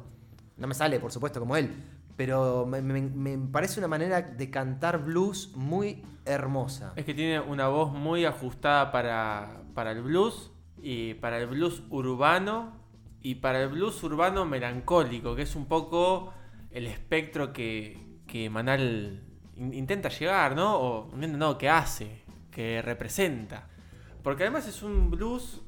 No 0.58 0.68
me 0.68 0.76
sale, 0.76 1.00
por 1.00 1.12
supuesto, 1.12 1.40
como 1.40 1.56
él. 1.56 1.72
Pero 2.20 2.66
me, 2.66 2.82
me- 2.82 3.00
me 3.02 3.38
parece 3.48 3.80
una 3.80 3.88
manera 3.88 4.22
de 4.22 4.50
cantar 4.52 5.06
blues 5.06 5.54
muy 5.56 6.04
hermosa. 6.26 6.92
Es 6.98 7.06
que 7.06 7.14
tiene 7.14 7.40
una 7.40 7.70
voz 7.70 7.94
muy 7.94 8.26
ajustada 8.26 8.92
para, 8.92 9.62
para 9.74 9.94
el 9.94 10.02
blues 10.02 10.52
y 10.82 11.14
para 11.14 11.38
el 11.38 11.48
blues 11.48 11.82
urbano 11.90 12.74
y 13.22 13.36
para 13.36 13.64
el 13.64 13.70
blues 13.70 14.04
urbano 14.04 14.44
melancólico, 14.44 15.34
que 15.34 15.44
es 15.44 15.56
un 15.56 15.68
poco 15.68 16.34
el 16.72 16.88
espectro 16.88 17.54
que, 17.54 18.20
que 18.28 18.50
Manal 18.50 19.24
in- 19.56 19.74
intenta 19.74 20.10
llegar, 20.10 20.58
¿no? 20.58 20.76
O 20.78 21.16
no, 21.16 21.58
que 21.58 21.70
hace, 21.70 22.26
que 22.52 22.82
representa. 22.82 23.70
Porque 24.24 24.44
además 24.44 24.68
es 24.68 24.84
un 24.84 25.10
blues. 25.10 25.62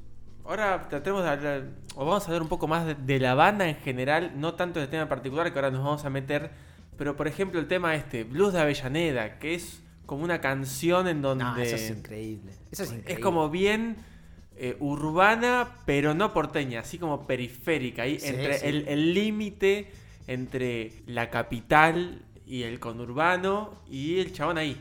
Ahora 0.44 0.88
tratemos 0.88 1.22
de 1.22 1.28
hablar, 1.30 1.62
o 1.94 2.04
vamos 2.04 2.24
a 2.24 2.26
hablar 2.26 2.42
un 2.42 2.48
poco 2.48 2.66
más 2.66 2.86
de, 2.86 2.94
de 2.94 3.20
la 3.20 3.34
banda 3.34 3.68
en 3.68 3.76
general, 3.76 4.32
no 4.36 4.54
tanto 4.54 4.80
del 4.80 4.88
tema 4.88 5.04
en 5.04 5.08
particular 5.08 5.52
que 5.52 5.58
ahora 5.58 5.70
nos 5.70 5.84
vamos 5.84 6.04
a 6.04 6.10
meter. 6.10 6.50
Pero 6.96 7.16
por 7.16 7.28
ejemplo, 7.28 7.60
el 7.60 7.68
tema 7.68 7.94
este, 7.94 8.24
Blues 8.24 8.52
de 8.52 8.60
Avellaneda, 8.60 9.38
que 9.38 9.54
es 9.54 9.82
como 10.06 10.24
una 10.24 10.40
canción 10.40 11.08
en 11.08 11.22
donde. 11.22 11.44
No, 11.44 11.56
eso 11.56 11.76
es 11.76 11.90
increíble. 11.90 12.52
Eso 12.70 12.82
es 12.82 12.90
increíble. 12.90 13.12
Es 13.14 13.18
como 13.20 13.50
bien 13.50 13.96
eh, 14.56 14.76
urbana, 14.80 15.68
pero 15.86 16.12
no 16.14 16.32
porteña, 16.32 16.80
así 16.80 16.98
como 16.98 17.26
periférica. 17.26 18.02
Ahí 18.02 18.18
Sí, 18.18 18.28
entre 18.28 18.58
sí. 18.58 18.66
el 18.66 18.88
el 18.88 19.14
límite 19.14 19.90
entre 20.26 20.92
la 21.06 21.30
capital 21.30 22.22
y 22.46 22.64
el 22.64 22.78
conurbano 22.80 23.74
y 23.88 24.18
el 24.18 24.32
chabón 24.32 24.58
ahí. 24.58 24.76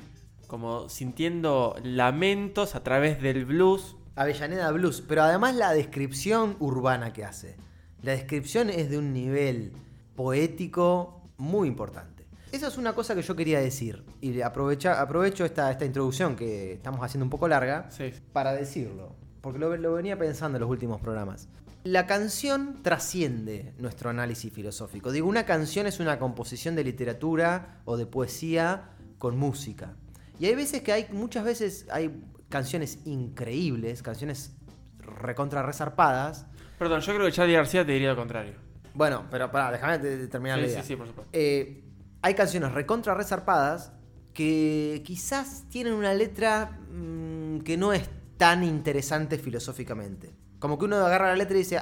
Como 0.47 0.89
sintiendo 0.89 1.75
lamentos 1.83 2.75
a 2.75 2.83
través 2.83 3.21
del 3.21 3.45
blues. 3.45 3.95
Avellaneda 4.15 4.71
Blues, 4.71 5.01
pero 5.07 5.23
además 5.23 5.55
la 5.55 5.73
descripción 5.73 6.55
urbana 6.59 7.13
que 7.13 7.23
hace. 7.25 7.55
La 8.01 8.11
descripción 8.11 8.69
es 8.69 8.89
de 8.89 8.97
un 8.97 9.13
nivel 9.13 9.71
poético 10.15 11.21
muy 11.37 11.67
importante. 11.67 12.25
Esa 12.51 12.67
es 12.67 12.77
una 12.77 12.93
cosa 12.93 13.15
que 13.15 13.21
yo 13.21 13.35
quería 13.35 13.59
decir. 13.59 14.03
Y 14.19 14.41
aprovecha, 14.41 14.99
aprovecho 15.01 15.45
esta, 15.45 15.71
esta 15.71 15.85
introducción 15.85 16.35
que 16.35 16.73
estamos 16.73 17.01
haciendo 17.03 17.25
un 17.25 17.29
poco 17.29 17.47
larga 17.47 17.89
Sí. 17.91 18.13
para 18.33 18.53
decirlo. 18.53 19.15
Porque 19.41 19.57
lo, 19.57 19.75
lo 19.77 19.93
venía 19.93 20.17
pensando 20.19 20.57
en 20.57 20.61
los 20.61 20.69
últimos 20.69 20.99
programas. 21.01 21.47
La 21.83 22.05
canción 22.05 22.83
trasciende 22.83 23.73
nuestro 23.79 24.09
análisis 24.09 24.51
filosófico. 24.53 25.11
Digo, 25.11 25.27
una 25.27 25.45
canción 25.45 25.87
es 25.87 25.99
una 25.99 26.19
composición 26.19 26.75
de 26.75 26.83
literatura 26.83 27.79
o 27.85 27.97
de 27.97 28.05
poesía 28.05 28.89
con 29.17 29.37
música. 29.37 29.95
Y 30.39 30.45
hay 30.45 30.55
veces 30.55 30.81
que 30.81 30.91
hay, 30.91 31.07
muchas 31.11 31.43
veces 31.43 31.87
hay 31.91 32.11
canciones 32.51 32.99
increíbles, 33.05 34.03
canciones 34.03 34.55
recontra 34.99 35.63
resarpadas. 35.63 36.45
Perdón, 36.77 37.01
yo 37.01 37.13
creo 37.15 37.25
que 37.25 37.31
Charlie 37.31 37.55
García 37.55 37.83
te 37.83 37.93
diría 37.93 38.09
lo 38.11 38.15
contrario. 38.15 38.53
Bueno, 38.93 39.25
pero 39.31 39.51
pará, 39.51 39.71
déjame 39.71 39.97
terminar 40.27 40.59
la 40.59 40.65
Sí, 40.65 40.71
idea. 40.73 40.81
sí, 40.83 40.87
sí, 40.89 40.95
por 40.95 41.07
supuesto. 41.07 41.29
Eh, 41.33 41.83
hay 42.21 42.33
canciones 42.35 42.71
recontra 42.73 43.15
resarpadas 43.15 43.93
que 44.33 45.01
quizás 45.05 45.65
tienen 45.69 45.93
una 45.93 46.13
letra 46.13 46.79
mm, 46.91 47.59
que 47.61 47.77
no 47.77 47.93
es 47.93 48.07
tan 48.37 48.63
interesante 48.63 49.37
filosóficamente. 49.37 50.31
Como 50.59 50.77
que 50.77 50.85
uno 50.85 50.97
agarra 50.97 51.29
la 51.29 51.35
letra 51.35 51.55
y 51.55 51.59
dice, 51.59 51.81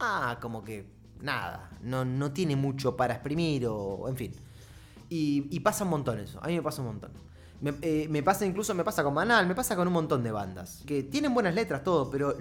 ah, 0.00 0.38
como 0.40 0.62
que 0.62 0.86
nada, 1.20 1.70
no, 1.82 2.04
no 2.04 2.32
tiene 2.32 2.56
mucho 2.56 2.96
para 2.96 3.14
exprimir 3.14 3.66
o 3.66 4.08
en 4.08 4.16
fin. 4.16 4.32
Y, 5.08 5.46
y 5.50 5.60
pasa 5.60 5.84
un 5.84 5.90
montón 5.90 6.18
eso, 6.18 6.42
a 6.42 6.48
mí 6.48 6.54
me 6.56 6.62
pasa 6.62 6.82
un 6.82 6.88
montón. 6.88 7.12
Me, 7.60 7.74
eh, 7.82 8.08
me 8.10 8.22
pasa 8.22 8.44
incluso, 8.44 8.74
me 8.74 8.84
pasa 8.84 9.02
con 9.02 9.14
Manal, 9.14 9.46
me 9.46 9.54
pasa 9.54 9.76
con 9.76 9.86
un 9.86 9.94
montón 9.94 10.22
de 10.22 10.30
bandas. 10.30 10.82
Que 10.86 11.02
tienen 11.02 11.32
buenas 11.32 11.54
letras, 11.54 11.82
todo, 11.82 12.10
pero 12.10 12.36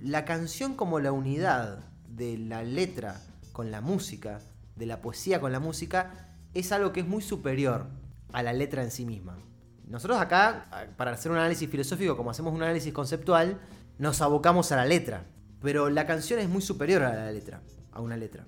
la 0.00 0.24
canción 0.24 0.74
como 0.74 1.00
la 1.00 1.12
unidad 1.12 1.84
de 2.08 2.38
la 2.38 2.62
letra 2.62 3.20
con 3.52 3.70
la 3.70 3.80
música, 3.80 4.40
de 4.76 4.86
la 4.86 5.00
poesía 5.00 5.40
con 5.40 5.52
la 5.52 5.60
música, 5.60 6.28
es 6.54 6.72
algo 6.72 6.92
que 6.92 7.00
es 7.00 7.06
muy 7.06 7.22
superior 7.22 7.86
a 8.32 8.42
la 8.42 8.52
letra 8.52 8.82
en 8.82 8.90
sí 8.90 9.04
misma. 9.04 9.38
Nosotros 9.86 10.20
acá, 10.20 10.92
para 10.96 11.12
hacer 11.12 11.32
un 11.32 11.38
análisis 11.38 11.68
filosófico, 11.68 12.16
como 12.16 12.30
hacemos 12.30 12.54
un 12.54 12.62
análisis 12.62 12.92
conceptual, 12.92 13.58
nos 13.98 14.20
abocamos 14.20 14.70
a 14.70 14.76
la 14.76 14.84
letra. 14.84 15.24
Pero 15.60 15.90
la 15.90 16.06
canción 16.06 16.38
es 16.38 16.48
muy 16.48 16.62
superior 16.62 17.02
a 17.02 17.12
la 17.12 17.32
letra, 17.32 17.60
a 17.92 18.00
una 18.00 18.16
letra. 18.16 18.46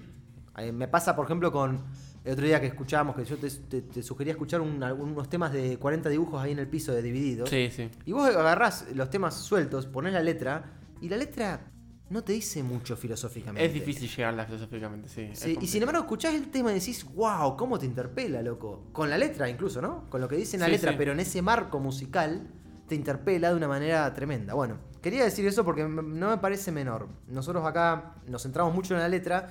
Eh, 0.59 0.73
Me 0.73 0.89
pasa, 0.89 1.17
por 1.17 1.27
ejemplo, 1.27 1.51
con 1.51 1.83
el 2.25 2.33
otro 2.33 2.47
día 2.47 2.61
que 2.61 2.67
escuchábamos, 2.69 3.17
que 3.17 3.25
yo 3.25 3.37
te, 3.37 3.51
te- 3.51 3.83
te 3.83 4.03
sugería 4.03 4.33
escuchar 4.33 4.61
un- 4.61 4.83
algunos 4.83 5.29
temas 5.29 5.53
de 5.53 5.77
40 5.79 6.09
dibujos 6.09 6.41
ahí 6.43 6.53
en 6.53 6.59
el 6.61 6.69
piso 6.69 6.93
de 6.93 7.03
Divididos. 7.03 7.51
Sí, 7.51 7.71
sí. 7.75 7.89
Y 8.07 8.13
vos 8.13 8.29
agarrás 8.35 8.87
los 8.95 9.11
temas 9.11 9.35
sueltos, 9.35 9.87
ponés 9.87 10.13
la 10.13 10.23
letra, 10.23 10.65
y 11.01 11.09
la 11.09 11.17
letra 11.17 11.69
no 12.11 12.23
te 12.23 12.33
dice 12.35 12.63
mucho 12.63 12.95
filosóficamente. 12.97 13.65
Es 13.65 13.73
difícil 13.73 14.09
llegarla 14.09 14.45
filosóficamente, 14.45 15.09
sí. 15.09 15.57
y 15.61 15.67
sin 15.67 15.83
embargo 15.83 16.03
escuchás 16.03 16.35
el 16.35 16.51
tema 16.51 16.71
y 16.71 16.75
decís, 16.75 17.05
wow, 17.15 17.57
cómo 17.57 17.79
te 17.79 17.87
interpela, 17.87 18.43
loco. 18.43 18.85
Con 18.93 19.09
la 19.11 19.17
letra 19.19 19.49
incluso, 19.49 19.81
¿no? 19.81 20.09
Con 20.11 20.21
lo 20.21 20.29
que 20.29 20.37
dice 20.37 20.57
en 20.57 20.61
la 20.61 20.67
Sí, 20.67 20.73
letra, 20.73 20.91
sí. 20.93 20.97
pero 20.99 21.13
en 21.13 21.21
ese 21.21 21.41
marco 21.43 21.81
musical 21.81 22.47
te 22.87 22.95
interpela 22.95 23.49
de 23.51 23.57
una 23.57 23.67
manera 23.67 24.13
tremenda. 24.13 24.53
Bueno, 24.53 24.77
quería 25.01 25.25
decir 25.25 25.47
eso 25.47 25.65
porque 25.65 25.85
no 25.85 26.03
me 26.29 26.37
parece 26.37 26.71
menor. 26.71 27.09
Nosotros 27.29 27.65
acá 27.67 28.17
nos 28.29 28.43
centramos 28.43 28.75
mucho 28.75 28.93
en 28.95 29.01
la 29.01 29.09
letra, 29.09 29.49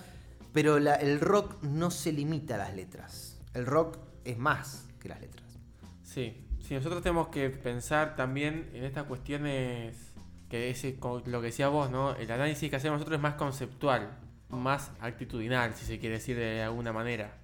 pero 0.53 0.79
la- 0.79 0.95
el 0.95 1.19
rock 1.19 1.61
no 1.63 1.91
se 1.91 2.11
limita 2.11 2.55
a 2.55 2.57
las 2.59 2.75
letras. 2.75 3.39
El 3.53 3.65
rock 3.65 3.97
es 4.25 4.37
más 4.37 4.87
que 4.99 5.09
las 5.09 5.19
letras. 5.21 5.47
Sí, 6.03 6.45
sí, 6.61 6.73
nosotros 6.73 7.01
tenemos 7.01 7.29
que 7.29 7.49
pensar 7.49 8.15
también 8.15 8.69
en 8.73 8.83
estas 8.83 9.05
cuestiones 9.05 10.11
que 10.49 10.69
es 10.69 10.83
lo 11.01 11.23
que 11.39 11.47
decía 11.47 11.69
vos, 11.69 11.89
¿no? 11.89 12.13
El 12.15 12.29
análisis 12.29 12.69
que 12.69 12.75
hacemos 12.75 12.97
nosotros 12.97 13.17
es 13.17 13.21
más 13.23 13.35
conceptual, 13.35 14.17
más 14.49 14.91
actitudinal, 14.99 15.73
si 15.75 15.85
se 15.85 15.97
quiere 15.97 16.15
decir 16.15 16.35
de 16.35 16.61
alguna 16.61 16.91
manera. 16.91 17.37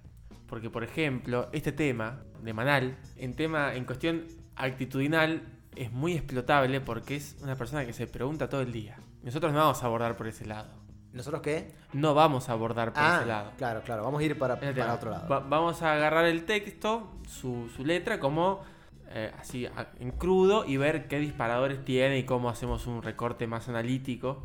Porque, 0.47 0.69
por 0.69 0.83
ejemplo, 0.83 1.47
este 1.53 1.71
tema 1.71 2.21
de 2.43 2.51
Manal, 2.53 2.97
en 3.15 3.33
tema, 3.33 3.75
en 3.75 3.85
cuestión 3.85 4.25
actitudinal, 4.57 5.41
es 5.75 5.91
muy 5.91 6.13
explotable 6.13 6.81
porque 6.81 7.15
es 7.15 7.37
una 7.41 7.55
persona 7.55 7.85
que 7.85 7.93
se 7.93 8.07
pregunta 8.07 8.49
todo 8.49 8.61
el 8.61 8.73
día. 8.73 8.97
Nosotros 9.23 9.53
no 9.53 9.59
vamos 9.59 9.81
a 9.83 9.85
abordar 9.85 10.17
por 10.17 10.27
ese 10.27 10.45
lado. 10.45 10.69
¿Nosotros 11.17 11.41
qué? 11.41 11.71
No 11.93 12.13
vamos 12.13 12.47
a 12.49 12.53
abordar 12.53 12.93
por 12.93 13.03
ese 13.03 13.25
lado. 13.25 13.49
Ah, 13.51 13.55
claro, 13.57 13.81
claro. 13.83 14.03
Vamos 14.03 14.21
a 14.21 14.23
ir 14.23 14.37
para, 14.37 14.53
Ese 14.55 14.73
para 14.73 14.93
otro 14.93 15.11
lado. 15.11 15.27
Va- 15.27 15.39
vamos 15.39 15.81
a 15.81 15.93
agarrar 15.93 16.25
el 16.25 16.45
texto, 16.45 17.11
su, 17.27 17.69
su 17.75 17.83
letra, 17.83 18.19
como 18.19 18.61
eh, 19.09 19.31
así 19.39 19.67
en 19.99 20.11
crudo 20.11 20.63
y 20.65 20.77
ver 20.77 21.07
qué 21.07 21.19
disparadores 21.19 21.83
tiene 21.83 22.19
y 22.19 22.23
cómo 22.23 22.49
hacemos 22.49 22.87
un 22.87 23.01
recorte 23.01 23.47
más 23.47 23.67
analítico. 23.67 24.43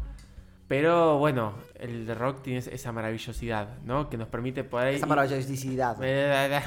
Pero 0.68 1.18
bueno, 1.18 1.52
el 1.78 2.06
de 2.06 2.14
rock 2.14 2.42
tiene 2.42 2.60
esa 2.60 2.92
maravillosidad, 2.92 3.78
¿no? 3.84 4.08
Que 4.08 4.16
nos 4.16 4.28
permite 4.28 4.64
poder... 4.64 4.94
Esa 4.94 5.06
maravillosidad. 5.06 5.96
Eh, 6.02 6.60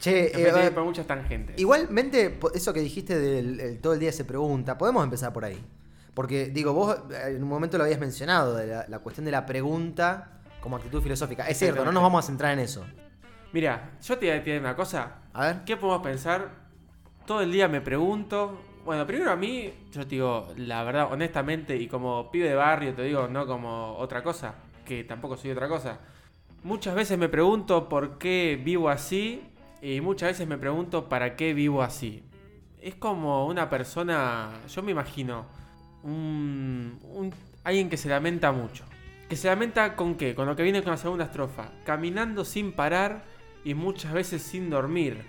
Che, 0.00 0.26
eh, 0.26 0.52
mete 0.52 0.66
eh, 0.66 0.70
por 0.70 0.84
muchas 0.84 1.06
tangentes. 1.06 1.58
Igualmente, 1.58 2.38
eso 2.54 2.74
que 2.74 2.80
dijiste 2.80 3.18
del 3.18 3.58
el 3.60 3.80
todo 3.80 3.94
el 3.94 4.00
día 4.00 4.12
se 4.12 4.24
pregunta, 4.24 4.76
podemos 4.76 5.02
empezar 5.02 5.32
por 5.32 5.44
ahí. 5.44 5.64
Porque, 6.14 6.46
digo, 6.46 6.72
vos 6.72 6.96
eh, 7.10 7.34
en 7.36 7.42
un 7.42 7.48
momento 7.48 7.76
lo 7.76 7.84
habías 7.84 8.00
mencionado, 8.00 8.54
de 8.54 8.66
la, 8.68 8.86
la 8.88 8.98
cuestión 9.00 9.24
de 9.24 9.32
la 9.32 9.44
pregunta 9.44 10.40
como 10.60 10.76
actitud 10.76 11.02
filosófica. 11.02 11.46
Es 11.46 11.58
cierto, 11.58 11.84
no 11.84 11.92
nos 11.92 12.02
vamos 12.02 12.24
a 12.24 12.26
centrar 12.26 12.52
en 12.52 12.60
eso. 12.60 12.84
Mira, 13.52 13.92
yo 14.02 14.18
te 14.18 14.26
voy 14.26 14.30
a 14.30 14.38
decir 14.38 14.58
una 14.58 14.74
cosa. 14.74 15.18
A 15.32 15.46
ver. 15.46 15.64
¿Qué 15.64 15.76
podemos 15.76 16.02
pensar? 16.02 16.50
Todo 17.26 17.42
el 17.42 17.52
día 17.52 17.68
me 17.68 17.80
pregunto. 17.80 18.58
Bueno, 18.84 19.06
primero 19.06 19.30
a 19.30 19.36
mí, 19.36 19.72
yo 19.92 20.02
te 20.02 20.14
digo, 20.16 20.52
la 20.56 20.82
verdad, 20.84 21.12
honestamente, 21.12 21.76
y 21.76 21.86
como 21.86 22.30
pibe 22.30 22.48
de 22.48 22.54
barrio, 22.54 22.94
te 22.94 23.02
digo, 23.02 23.28
no 23.28 23.46
como 23.46 23.96
otra 23.96 24.22
cosa, 24.22 24.54
que 24.84 25.04
tampoco 25.04 25.36
soy 25.36 25.50
otra 25.52 25.68
cosa. 25.68 26.00
Muchas 26.62 26.94
veces 26.94 27.18
me 27.18 27.28
pregunto 27.28 27.88
por 27.88 28.18
qué 28.18 28.60
vivo 28.62 28.88
así, 28.88 29.42
y 29.80 30.00
muchas 30.00 30.30
veces 30.30 30.46
me 30.46 30.58
pregunto 30.58 31.08
para 31.08 31.36
qué 31.36 31.54
vivo 31.54 31.82
así. 31.82 32.24
Es 32.80 32.94
como 32.94 33.46
una 33.46 33.70
persona, 33.70 34.50
yo 34.68 34.82
me 34.82 34.92
imagino, 34.92 35.46
un, 36.04 37.32
alguien 37.64 37.88
que 37.88 37.96
se 37.96 38.08
lamenta 38.08 38.52
mucho. 38.52 38.84
¿Que 39.28 39.36
se 39.36 39.48
lamenta 39.48 39.96
con 39.96 40.16
qué? 40.16 40.34
Con 40.34 40.46
lo 40.46 40.54
que 40.54 40.62
viene 40.62 40.82
con 40.82 40.92
la 40.92 40.98
segunda 40.98 41.24
estrofa. 41.24 41.70
Caminando 41.84 42.44
sin 42.44 42.72
parar 42.72 43.24
y 43.64 43.74
muchas 43.74 44.12
veces 44.12 44.42
sin 44.42 44.70
dormir. 44.70 45.24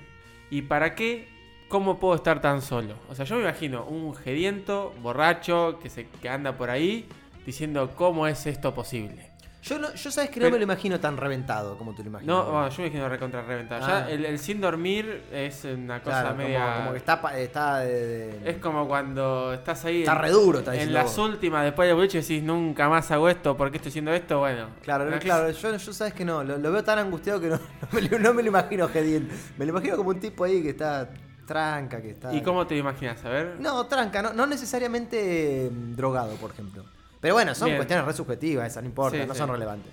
¿Y 0.50 0.64
para 0.64 0.96
qué? 0.96 1.28
¿Cómo 1.70 2.00
puedo 2.00 2.16
estar 2.16 2.42
tan 2.42 2.62
solo? 2.62 2.96
O 3.10 3.16
sea, 3.16 3.26
yo 3.26 3.36
me 3.36 3.42
imagino 3.42 3.86
un 3.86 4.14
gediento, 4.14 4.94
borracho, 5.02 5.80
que, 5.82 5.90
se, 5.90 6.08
que 6.08 6.30
anda 6.30 6.58
por 6.58 6.70
ahí 6.70 7.08
diciendo 7.46 7.92
cómo 7.96 8.28
es 8.28 8.46
esto 8.46 8.76
posible. 8.76 9.32
Yo, 9.66 9.80
no, 9.80 9.92
yo 9.96 10.12
sabes 10.12 10.30
que 10.30 10.40
no 10.40 10.44
Pero- 10.44 10.52
me 10.54 10.58
lo 10.60 10.64
imagino 10.64 11.00
tan 11.00 11.18
reventado 11.18 11.76
como 11.76 11.96
tú 11.96 12.04
lo 12.04 12.10
imaginas. 12.10 12.36
No, 12.36 12.44
bueno, 12.52 12.70
yo 12.70 12.78
me 12.84 12.88
imagino 12.88 13.10
recontra 13.10 13.42
reventado. 13.42 13.84
Ah. 13.84 14.06
Ya 14.06 14.10
el, 14.12 14.24
el 14.26 14.38
sin 14.38 14.62
dormir 14.62 15.24
es 15.32 15.66
una 15.66 16.04
cosa 16.04 16.22
Claro, 16.22 16.28
como- 16.36 16.44
media... 16.48 16.76
como, 16.78 16.92
que 16.92 16.98
está, 16.98 17.20
pa- 17.22 17.38
está 17.40 17.78
de- 17.80 18.06
de- 18.42 18.50
Es 18.52 18.58
como 18.58 18.88
cuando 18.88 19.54
estás 19.54 19.84
ahí 19.86 20.02
Está 20.02 20.12
en- 20.14 20.20
re 20.22 20.30
duro, 20.30 20.60
está 20.60 20.72
en 20.74 20.78
diciendo 20.80 21.00
las 21.00 21.18
vos. 21.18 21.30
últimas, 21.30 21.64
después 21.64 21.88
del 21.88 21.96
boliche 21.96 22.22
decís 22.22 22.44
nunca 22.44 22.88
más 22.90 23.10
hago 23.10 23.28
esto, 23.28 23.58
¿por 23.58 23.72
qué 23.72 23.78
estoy 23.78 23.90
haciendo 23.90 24.14
esto? 24.14 24.38
Bueno. 24.38 24.68
Claro, 24.84 25.10
¿no? 25.10 25.18
claro, 25.18 25.50
yo, 25.50 25.76
yo 25.78 25.94
sabes 25.94 26.14
que 26.14 26.24
no, 26.26 26.44
lo, 26.44 26.58
lo 26.60 26.72
veo 26.72 26.84
tan 26.84 27.00
angustiado 27.00 27.42
que 27.42 27.48
no, 27.48 27.56
no 27.82 27.88
me, 27.92 28.02
lo- 28.04 28.20
no 28.20 28.34
me 28.36 28.44
lo 28.44 28.50
imagino 28.50 28.88
gediendo. 28.88 29.34
Me 29.58 29.66
lo 29.66 29.72
imagino 29.72 29.98
como 29.98 30.10
un 30.10 30.20
tipo 30.20 30.44
ahí 30.44 30.62
que 30.62 30.70
está 30.70 31.10
tranca, 31.48 32.02
que 32.02 32.12
está... 32.12 32.32
¿Y 32.34 32.42
cómo 32.44 32.68
te 32.68 32.76
imaginas? 32.78 33.24
A 33.26 33.30
ver. 33.30 33.56
No, 33.60 33.86
tranca, 33.88 34.22
no, 34.22 34.32
no 34.34 34.46
necesariamente 34.48 35.70
mm, 35.72 35.96
drogado, 35.96 36.36
por 36.36 36.52
ejemplo. 36.52 36.84
Pero 37.26 37.34
bueno, 37.34 37.56
son 37.56 37.66
Bien. 37.70 37.78
cuestiones 37.78 38.06
re 38.06 38.14
subjetivas, 38.14 38.68
esas 38.68 38.84
no 38.84 38.90
importa, 38.90 39.18
Sí, 39.20 39.26
no 39.28 39.34
sí. 39.34 39.40
son 39.40 39.50
relevantes. 39.50 39.92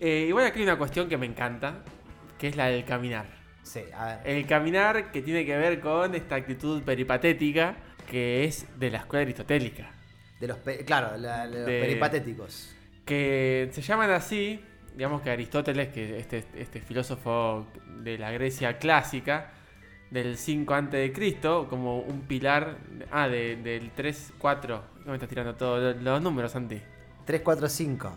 Eh, 0.00 0.24
igual 0.28 0.46
aquí 0.46 0.58
hay 0.58 0.64
una 0.64 0.76
cuestión 0.76 1.08
que 1.08 1.16
me 1.16 1.24
encanta, 1.24 1.84
que 2.36 2.48
es 2.48 2.56
la 2.56 2.66
del 2.66 2.84
caminar. 2.84 3.26
Sí, 3.62 3.82
a 3.96 4.06
ver. 4.06 4.18
El 4.24 4.44
caminar 4.48 5.12
que 5.12 5.22
tiene 5.22 5.46
que 5.46 5.56
ver 5.56 5.78
con 5.78 6.16
esta 6.16 6.34
actitud 6.34 6.82
peripatética 6.82 7.76
que 8.10 8.42
es 8.42 8.66
de 8.76 8.90
la 8.90 8.98
escuela 8.98 9.22
aristotélica. 9.22 9.88
De 10.40 10.48
los, 10.48 10.58
pe- 10.58 10.84
claro, 10.84 11.16
la- 11.16 11.46
de 11.46 11.58
los 11.58 11.66
De- 11.66 11.80
peripatéticos. 11.80 12.74
Que 13.04 13.68
se 13.70 13.80
llaman 13.80 14.10
así, 14.10 14.60
digamos 14.96 15.22
que 15.22 15.30
Aristóteles, 15.30 15.90
que 15.90 16.18
este, 16.18 16.44
este 16.56 16.80
filósofo 16.80 17.68
de 18.02 18.18
la 18.18 18.32
Grecia 18.32 18.78
clásica, 18.78 19.52
del 20.10 20.36
5 20.36 20.74
antes 20.74 20.98
de 21.00 21.12
Cristo, 21.12 21.68
como 21.70 22.00
un 22.00 22.22
pilar, 22.22 22.78
ah, 23.12 23.28
de- 23.28 23.54
del 23.54 23.92
3, 23.92 24.32
4, 25.04 25.06
¿cómo 25.06 25.10
me 25.12 25.14
estás 25.16 25.28
tirando 25.28 25.54
todos 25.54 25.96
los 26.02 26.22
números, 26.22 26.52
Santi? 26.52 26.80
3, 27.24 27.40
4, 27.42 27.68
5. 27.68 28.12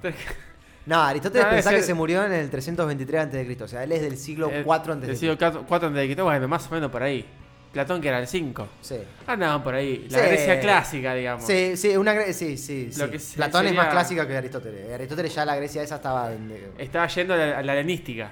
No, 0.86 1.02
Aristóteles 1.02 1.46
No, 1.46 1.52
pensaba 1.52 1.76
que 1.76 1.84
se 1.84 1.94
murió 1.94 2.26
en 2.26 2.32
el 2.32 2.50
323 2.50 3.22
a.C. 3.28 3.58
O 3.64 3.68
sea, 3.68 3.84
él 3.84 3.92
es 3.92 4.02
del 4.02 4.18
siglo 4.18 4.50
Eh, 4.50 4.62
4 4.64 4.94
a.C. 4.94 5.06
Del 5.08 5.18
siglo 5.18 5.38
4 5.38 5.60
antes 5.88 5.94
de 6.02 6.06
Cristo, 6.06 6.24
bueno, 6.24 6.48
más 6.48 6.66
o 6.72 6.74
menos 6.74 6.90
por 6.90 7.04
ahí. 7.04 7.26
Platón 7.74 8.00
que 8.02 8.08
era 8.08 8.20
el 8.20 8.28
5. 8.28 8.68
Sí. 8.82 8.96
Andaban 9.28 9.62
por 9.64 9.76
ahí. 9.76 10.08
La 10.10 10.20
Sí. 10.20 10.26
Grecia 10.28 10.60
clásica, 10.62 11.14
digamos. 11.14 11.46
Sí, 11.46 11.76
sí, 11.76 11.96
una 11.98 12.14
Gre- 12.16 12.32
sí, 12.32 12.58
sí, 12.58 12.90
Lo 12.98 13.06
sí. 13.06 13.12
que 13.12 13.20
se- 13.20 13.36
Platón 13.36 13.68
es 13.68 13.76
más 13.76 13.90
clásica 13.90 14.26
que 14.26 14.38
Aristóteles. 14.38 14.92
Aristóteles 14.94 15.36
ya 15.36 15.46
la 15.46 15.56
Grecia 15.58 15.84
esa 15.84 15.96
estaba 15.98 16.32
en- 16.34 16.72
Estaba 16.78 17.06
yendo 17.08 17.34
a 17.34 17.38
la, 17.38 17.58
a 17.60 17.64
la 17.64 17.74
helenística. 17.74 18.32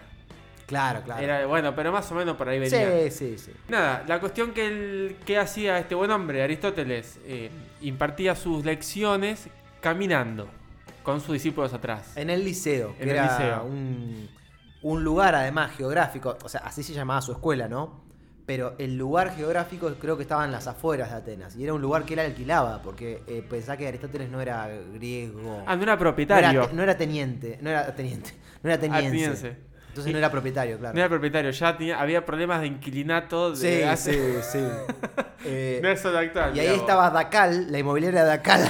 Claro, 0.65 1.01
claro. 1.03 1.21
Era, 1.21 1.45
bueno, 1.45 1.75
pero 1.75 1.91
más 1.91 2.11
o 2.11 2.15
menos 2.15 2.35
por 2.35 2.49
ahí 2.49 2.59
venía. 2.59 3.09
sí, 3.11 3.11
sí, 3.11 3.37
sí. 3.37 3.51
Nada, 3.67 4.03
la 4.07 4.19
cuestión 4.19 4.51
que, 4.51 4.65
el, 4.65 5.17
que 5.25 5.37
hacía 5.37 5.77
este 5.77 5.93
buen 5.93 6.09
hombre, 6.11 6.41
Aristóteles, 6.41 7.19
eh, 7.25 7.51
impartía 7.81 8.35
sus 8.35 8.65
lecciones 8.65 9.47
caminando, 9.79 10.47
con 11.03 11.21
sus 11.21 11.33
discípulos 11.33 11.73
atrás. 11.73 12.17
En 12.17 12.29
el 12.29 12.43
liceo, 12.43 12.95
que 12.97 13.03
En 13.03 13.09
el 13.09 13.15
era 13.15 13.31
liceo. 13.31 13.63
Un, 13.65 14.29
un 14.81 15.03
lugar 15.03 15.35
además 15.35 15.75
geográfico, 15.75 16.37
o 16.43 16.49
sea, 16.49 16.61
así 16.61 16.81
se 16.81 16.93
llamaba 16.93 17.21
su 17.21 17.31
escuela, 17.31 17.67
¿no? 17.67 18.03
Pero 18.45 18.75
el 18.77 18.95
lugar 18.97 19.35
geográfico 19.35 19.91
creo 19.99 20.17
que 20.17 20.23
estaba 20.23 20.45
en 20.45 20.51
las 20.51 20.67
afueras 20.67 21.09
de 21.09 21.17
Atenas. 21.17 21.55
Y 21.55 21.63
era 21.63 21.73
un 21.73 21.81
lugar 21.81 22.05
que 22.05 22.13
él 22.13 22.19
alquilaba, 22.19 22.81
porque 22.83 23.23
eh, 23.25 23.43
pensaba 23.47 23.77
que 23.77 23.87
Aristóteles 23.87 24.29
no 24.29 24.39
era 24.39 24.67
griego. 24.93 25.63
Ah, 25.65 25.75
no 25.75 25.83
era 25.83 25.93
no, 25.93 25.99
propietario. 25.99 26.63
era, 26.63 26.73
no 26.73 26.83
era 26.83 26.95
teniente, 26.95 27.57
no 27.61 27.71
era 27.71 27.95
teniente, 27.95 28.31
no 28.63 28.69
era 28.69 28.75
ateniense. 28.75 29.07
Ateniense. 29.07 29.74
Entonces 29.95 30.11
no 30.11 30.19
era 30.19 30.29
propietario, 30.29 30.77
claro. 30.77 30.93
No 30.93 30.99
era 30.99 31.07
propietario, 31.07 31.51
ya 31.51 31.77
tenía, 31.77 32.01
había 32.01 32.25
problemas 32.25 32.59
de 32.59 32.67
inquilinato 32.67 33.51
de 33.51 33.55
sí, 33.77 33.81
hace- 33.83 34.43
sí, 34.43 34.59
sí. 34.59 34.63
Eh, 35.47 35.79
No 35.81 35.87
es 35.89 36.01
solo 36.01 36.17
actual. 36.17 36.57
y 36.57 36.59
ahí 36.59 36.75
estaba 36.75 37.09
Dacal, 37.11 37.71
la 37.71 37.77
inmobiliaria 37.79 38.23
Dacal. 38.25 38.61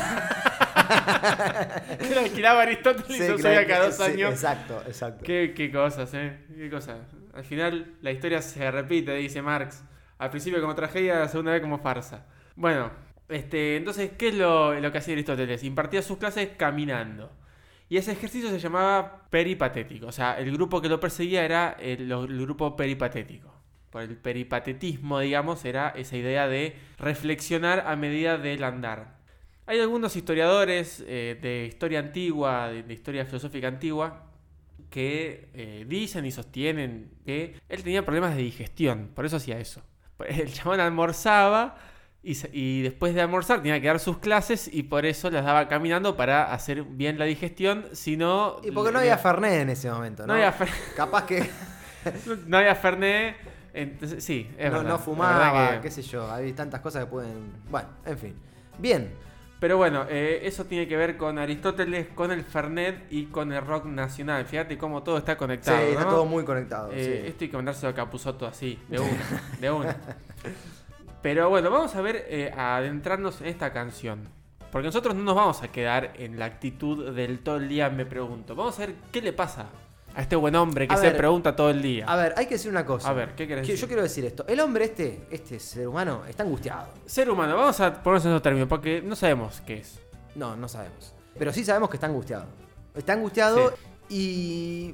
Que 1.99 2.13
lo 2.13 2.21
alquilaba 2.21 2.61
Aristóteles 2.61 3.09
y 3.09 3.13
Sí, 3.23 3.27
no 3.29 3.35
que 3.37 3.41
sabía 3.41 3.61
la- 3.61 3.67
cada 3.67 3.85
dos 3.85 3.95
sí, 3.95 4.03
años. 4.03 4.31
Exacto, 4.33 4.83
exacto. 4.85 5.23
Qué, 5.23 5.53
qué 5.55 5.71
cosas, 5.71 6.13
eh. 6.13 6.37
Qué 6.55 6.69
cosas. 6.69 6.97
Al 7.33 7.43
final 7.43 7.93
la 8.01 8.11
historia 8.11 8.41
se 8.41 8.69
repite, 8.71 9.13
dice 9.15 9.41
Marx. 9.41 9.83
Al 10.19 10.29
principio 10.29 10.61
como 10.61 10.75
tragedia, 10.75 11.19
la 11.19 11.27
segunda 11.27 11.51
vez 11.53 11.61
como 11.61 11.79
farsa. 11.79 12.25
Bueno, 12.55 12.91
este, 13.29 13.77
entonces, 13.77 14.11
¿qué 14.17 14.29
es 14.29 14.35
lo, 14.35 14.73
lo 14.79 14.91
que 14.91 14.97
hacía 14.99 15.13
Aristóteles? 15.13 15.63
Impartía 15.63 16.01
sus 16.01 16.17
clases 16.17 16.49
caminando. 16.57 17.31
Y 17.87 17.97
ese 17.97 18.11
ejercicio 18.13 18.49
se 18.49 18.59
llamaba 18.59 19.27
peripatético. 19.29 20.07
O 20.07 20.11
sea, 20.11 20.39
el 20.39 20.51
grupo 20.51 20.81
que 20.81 20.89
lo 20.89 20.99
perseguía 20.99 21.45
era 21.45 21.77
el, 21.79 22.07
grupo 22.07 22.75
peripatético. 22.75 23.53
Por 23.91 24.01
el 24.01 24.17
peripatetismo, 24.17 25.19
digamos, 25.19 25.63
era 25.65 25.89
esa 25.89 26.17
idea 26.17 26.47
de 26.47 26.75
reflexionar 26.97 27.85
a 27.87 27.95
medida 27.95 28.37
del 28.37 28.63
andar. 28.63 29.15
Hay 29.67 29.79
algunos 29.79 30.15
historiadores 30.15 31.03
eh, 31.07 31.37
de 31.41 31.65
historia 31.67 31.99
antigua, 31.99 32.69
de, 32.69 32.93
historia 32.93 33.25
filosófica 33.25 33.67
antigua, 33.67 34.31
que 34.89 35.49
eh, 35.53 35.85
dicen 35.87 36.25
y 36.25 36.31
sostienen 36.31 37.11
que 37.25 37.55
él 37.69 37.83
tenía 37.83 38.05
problemas 38.05 38.35
de 38.35 38.43
digestión, 38.43 39.11
por 39.13 39.25
eso 39.25 39.37
hacía 39.37 39.59
eso. 39.59 39.81
El 40.27 40.53
chabón 40.53 40.79
almorzaba 40.79 41.77
y, 42.51 42.81
después 42.81 43.13
de 43.13 43.21
almorzar 43.21 43.61
tenía 43.61 43.79
que 43.79 43.87
dar 43.87 43.99
sus 43.99 44.17
clases 44.17 44.67
y 44.73 44.83
por 44.83 45.05
eso 45.05 45.29
las 45.29 45.45
daba 45.45 45.67
caminando 45.67 46.17
para 46.17 46.51
hacer 46.51 46.83
bien 46.83 47.19
la 47.19 47.25
digestión, 47.25 47.85
si 47.93 48.17
no... 48.17 48.57
Y 48.63 48.71
porque 48.71 48.91
no 48.91 48.99
había 48.99 49.17
Fernet 49.17 49.61
en 49.61 49.69
ese 49.69 49.91
momento, 49.91 50.23
¿no? 50.23 50.27
no 50.27 50.33
había, 50.33 50.51
fer- 50.57 50.69
Capaz 50.95 51.25
que 51.25 51.47
no 52.47 52.57
había 52.57 52.73
Fernet, 52.75 53.35
entonces 53.73 54.23
sí, 54.23 54.49
es 54.57 54.71
no, 54.71 54.77
verdad, 54.79 54.89
no 54.89 54.99
fumaba, 54.99 55.75
que- 55.75 55.81
qué 55.81 55.91
sé 55.91 56.01
yo. 56.01 56.31
Hay 56.31 56.51
tantas 56.53 56.81
cosas 56.81 57.05
que 57.05 57.11
pueden. 57.11 57.51
Bueno, 57.69 57.89
en 58.05 58.17
fin. 58.17 58.35
Bien. 58.79 59.13
Pero 59.59 59.77
bueno, 59.77 60.05
eh, 60.09 60.41
eso 60.43 60.65
tiene 60.65 60.87
que 60.87 60.97
ver 60.97 61.15
con 61.17 61.39
Aristóteles, 61.39 62.07
con 62.13 62.31
el 62.31 62.43
Fernet 62.43 63.05
y 63.09 63.25
con 63.27 63.51
el 63.53 63.65
rock 63.65 63.85
nacional. 63.85 64.45
Fíjate 64.45 64.77
cómo 64.77 65.01
todo 65.01 65.17
está 65.17 65.33
Sí, 65.33 65.37
conectado. 65.37 65.77
está 65.77 66.03
¿no? 66.03 66.09
todo 66.09 66.25
muy 66.25 66.43
conectado. 66.43 66.91
Eh, 66.91 67.21
sí. 67.23 67.27
Esto 67.29 67.43
hay 67.45 67.49
que 67.51 67.55
mandárselo 67.57 67.89
a 67.91 67.95
Capuzoto 67.95 68.45
así, 68.45 68.77
de 68.89 68.99
una, 68.99 69.41
de 69.61 69.71
una. 69.71 69.95
Pero 71.25 71.49
bueno, 71.49 71.71
vamos 71.71 71.95
a 71.95 72.01
ver, 72.01 72.27
eh, 72.29 72.53
a 72.55 72.77
adentrarnos 72.77 73.41
en 73.41 73.47
esta 73.47 73.73
canción. 73.73 74.29
Porque 74.71 74.85
nosotros 74.85 75.15
no 75.15 75.23
nos 75.23 75.33
vamos 75.33 75.63
a 75.63 75.69
quedar 75.69 76.13
en 76.17 76.37
la 76.37 76.45
actitud 76.45 77.15
del 77.15 77.39
todo 77.39 77.55
el 77.57 77.67
día 77.67 77.89
me 77.89 78.05
pregunto. 78.05 78.53
Vamos 78.53 78.77
a 78.77 78.85
ver 78.85 78.95
qué 79.11 79.23
le 79.23 79.33
pasa 79.33 79.65
a 80.13 80.21
este 80.21 80.35
buen 80.35 80.55
hombre 80.55 80.87
que 80.87 80.93
A 80.93 80.97
se 80.97 81.07
ver, 81.07 81.17
pregunta 81.17 81.55
todo 81.55 81.71
el 81.71 81.81
día. 81.81 82.05
A 82.07 82.15
ver, 82.15 82.35
hay 82.37 82.45
que 82.45 82.53
decir 82.53 82.69
una 82.69 82.85
cosa. 82.85 83.09
A 83.09 83.13
ver, 83.13 83.33
¿qué 83.33 83.47
querés 83.47 83.65
Que- 83.65 83.71
decir? 83.71 83.81
Yo 83.81 83.87
quiero 83.87 84.03
decir 84.03 84.23
esto. 84.23 84.45
El 84.47 84.59
hombre 84.59 84.85
este, 84.85 85.25
este 85.31 85.59
ser 85.59 85.87
humano, 85.87 86.21
está 86.29 86.43
angustiado. 86.43 86.89
Ser 87.07 87.27
humano, 87.27 87.55
vamos 87.57 87.79
a 87.79 88.03
ponernos 88.03 88.25
en 88.25 88.31
esos 88.33 88.43
términos 88.43 88.69
porque 88.69 89.01
no 89.01 89.15
sabemos 89.15 89.61
qué 89.65 89.77
es. 89.79 89.99
No, 90.35 90.55
no 90.55 90.67
sabemos. 90.67 91.15
Pero 91.39 91.51
sí 91.51 91.65
sabemos 91.65 91.89
que 91.89 91.95
está 91.97 92.05
angustiado. 92.05 92.45
Está 92.93 93.13
angustiado 93.13 93.73
y. 94.09 94.93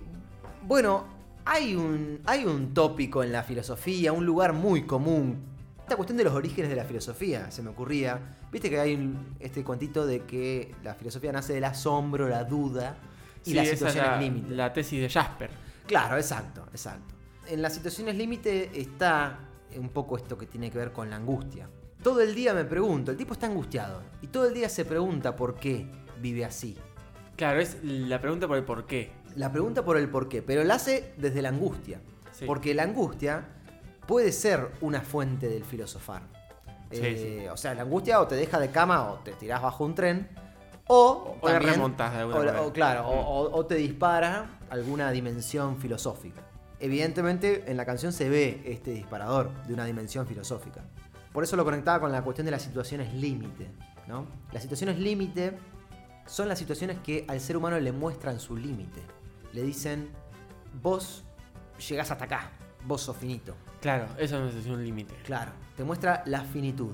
Bueno, 0.62 1.04
hay 1.44 1.76
un, 1.76 2.22
hay 2.26 2.46
un 2.46 2.74
tópico 2.74 3.22
en 3.22 3.34
la 3.34 3.44
filosofía, 3.44 4.14
un 4.14 4.26
lugar 4.26 4.54
muy 4.54 4.84
común. 4.84 5.51
Esta 5.92 5.98
cuestión 5.98 6.16
de 6.20 6.24
los 6.24 6.34
orígenes 6.34 6.70
de 6.70 6.78
la 6.78 6.86
filosofía 6.86 7.52
se 7.52 7.62
me 7.62 7.70
ocurría. 7.72 8.18
Viste 8.50 8.70
que 8.70 8.80
hay 8.80 8.96
un- 8.96 9.36
este 9.42 9.62
cuentito 9.62 10.06
de 10.06 10.22
que 10.22 10.74
la 10.86 10.94
filosofía 10.94 11.34
nace 11.34 11.52
del 11.52 11.66
asombro, 11.66 12.30
la 12.30 12.46
duda 12.46 12.96
y 13.44 13.50
Sí, 13.50 13.54
las 13.56 13.68
situaciones 13.68 14.10
la, 14.10 14.18
límite. 14.22 14.56
la 14.56 14.72
tesis 14.72 15.02
de 15.02 15.10
Jasper. 15.10 15.50
Claro, 15.86 16.16
exacto, 16.16 16.66
exacto. 16.72 17.14
En 17.46 17.62
las 17.62 17.74
situaciones 17.74 18.16
límite 18.16 18.72
está 18.80 19.38
un 19.76 19.90
poco 19.90 20.16
esto 20.16 20.38
que 20.38 20.46
tiene 20.46 20.72
que 20.72 20.78
ver 20.78 20.94
con 20.94 21.10
la 21.10 21.18
angustia. 21.18 21.68
Todo 22.02 22.22
el 22.22 22.34
día 22.36 22.54
me 22.54 22.64
pregunto, 22.64 23.12
el 23.12 23.18
tipo 23.18 23.34
está 23.34 23.48
angustiado 23.48 24.02
y 24.22 24.28
todo 24.28 24.48
el 24.48 24.54
día 24.54 24.70
se 24.70 24.86
pregunta 24.86 25.36
por 25.36 25.56
qué 25.56 25.88
vive 26.22 26.46
así. 26.46 26.78
Claro, 27.36 27.60
es 27.60 27.80
la 27.84 28.22
pregunta 28.22 28.48
por 28.48 28.56
el 28.56 28.64
por 28.64 28.86
qué. 28.86 29.12
La 29.36 29.52
pregunta 29.52 29.84
por 29.84 29.98
el 29.98 30.08
por 30.08 30.30
qué, 30.30 30.42
pero 30.42 30.64
la 30.64 30.76
hace 30.76 31.14
desde 31.18 31.42
la 31.42 31.50
angustia. 31.50 32.00
Sí. 32.32 32.46
Porque 32.46 32.74
la 32.74 32.84
angustia 32.84 33.46
puede 34.08 34.32
ser 34.32 34.72
una 34.82 35.02
fuente 35.02 35.48
del 35.48 35.64
filosofar. 35.64 36.24
Sí, 36.92 37.00
Eh, 37.04 37.50
O 37.52 37.58
sea, 37.58 37.74
la 37.74 37.84
angustia 37.84 38.20
o 38.20 38.28
te 38.28 38.36
deja 38.36 38.60
de 38.60 38.70
cama 38.70 39.12
o 39.12 39.16
te 39.20 39.32
tirás 39.34 39.62
bajo 39.62 39.86
un 39.86 39.96
tren, 39.96 40.28
o, 40.88 41.38
O 41.42 41.48
también- 41.48 41.74
remontás 41.74 42.12
de 42.14 42.20
alguna 42.20 42.36
o- 42.38 42.40
manera. 42.44 42.62
o, 42.64 42.74
claro, 42.74 43.08
o- 43.08 43.50
Mm. 43.50 43.54
o 43.54 43.66
te 43.66 43.76
dispara 43.76 44.60
alguna 44.70 45.10
dimensión 45.12 45.78
filosófica. 45.78 46.42
Evidentemente, 46.80 47.64
en 47.68 47.78
la 47.78 47.86
canción 47.86 48.12
se 48.12 48.28
ve 48.28 48.62
este 48.66 48.92
disparador 48.92 49.52
de 49.68 49.74
una 49.74 49.86
dimensión 49.86 50.26
filosófica. 50.28 50.82
Por 51.32 51.44
eso 51.46 51.56
lo 51.56 51.64
conectaba 51.64 52.00
con 52.02 52.12
la 52.12 52.22
cuestión 52.24 52.44
de 52.46 52.52
las 52.52 52.62
situaciones 52.62 53.14
límite. 53.14 53.70
¿no? 54.08 54.26
Las 54.52 54.64
situaciones 54.64 54.98
límite 55.00 55.58
son 56.26 56.50
las 56.50 56.60
situaciones 56.60 56.98
que 57.00 57.24
al 57.30 57.40
ser 57.40 57.56
humano 57.56 57.80
le 57.80 57.92
muestran 57.94 58.40
su 58.42 58.58
límite. 58.58 59.00
Le 59.54 59.62
dicen, 59.62 60.10
vos 60.82 61.24
llegás 61.88 62.12
hasta 62.12 62.26
acá, 62.26 62.52
vos 62.86 63.02
sos 63.02 63.18
finito. 63.18 63.56
Claro, 63.82 64.08
eso 64.18 64.40
no 64.40 64.48
es 64.50 64.66
un 64.66 64.84
límite. 64.84 65.16
Claro, 65.24 65.52
te 65.76 65.84
muestra 65.84 66.24
la 66.26 66.42
finitud. 66.44 66.92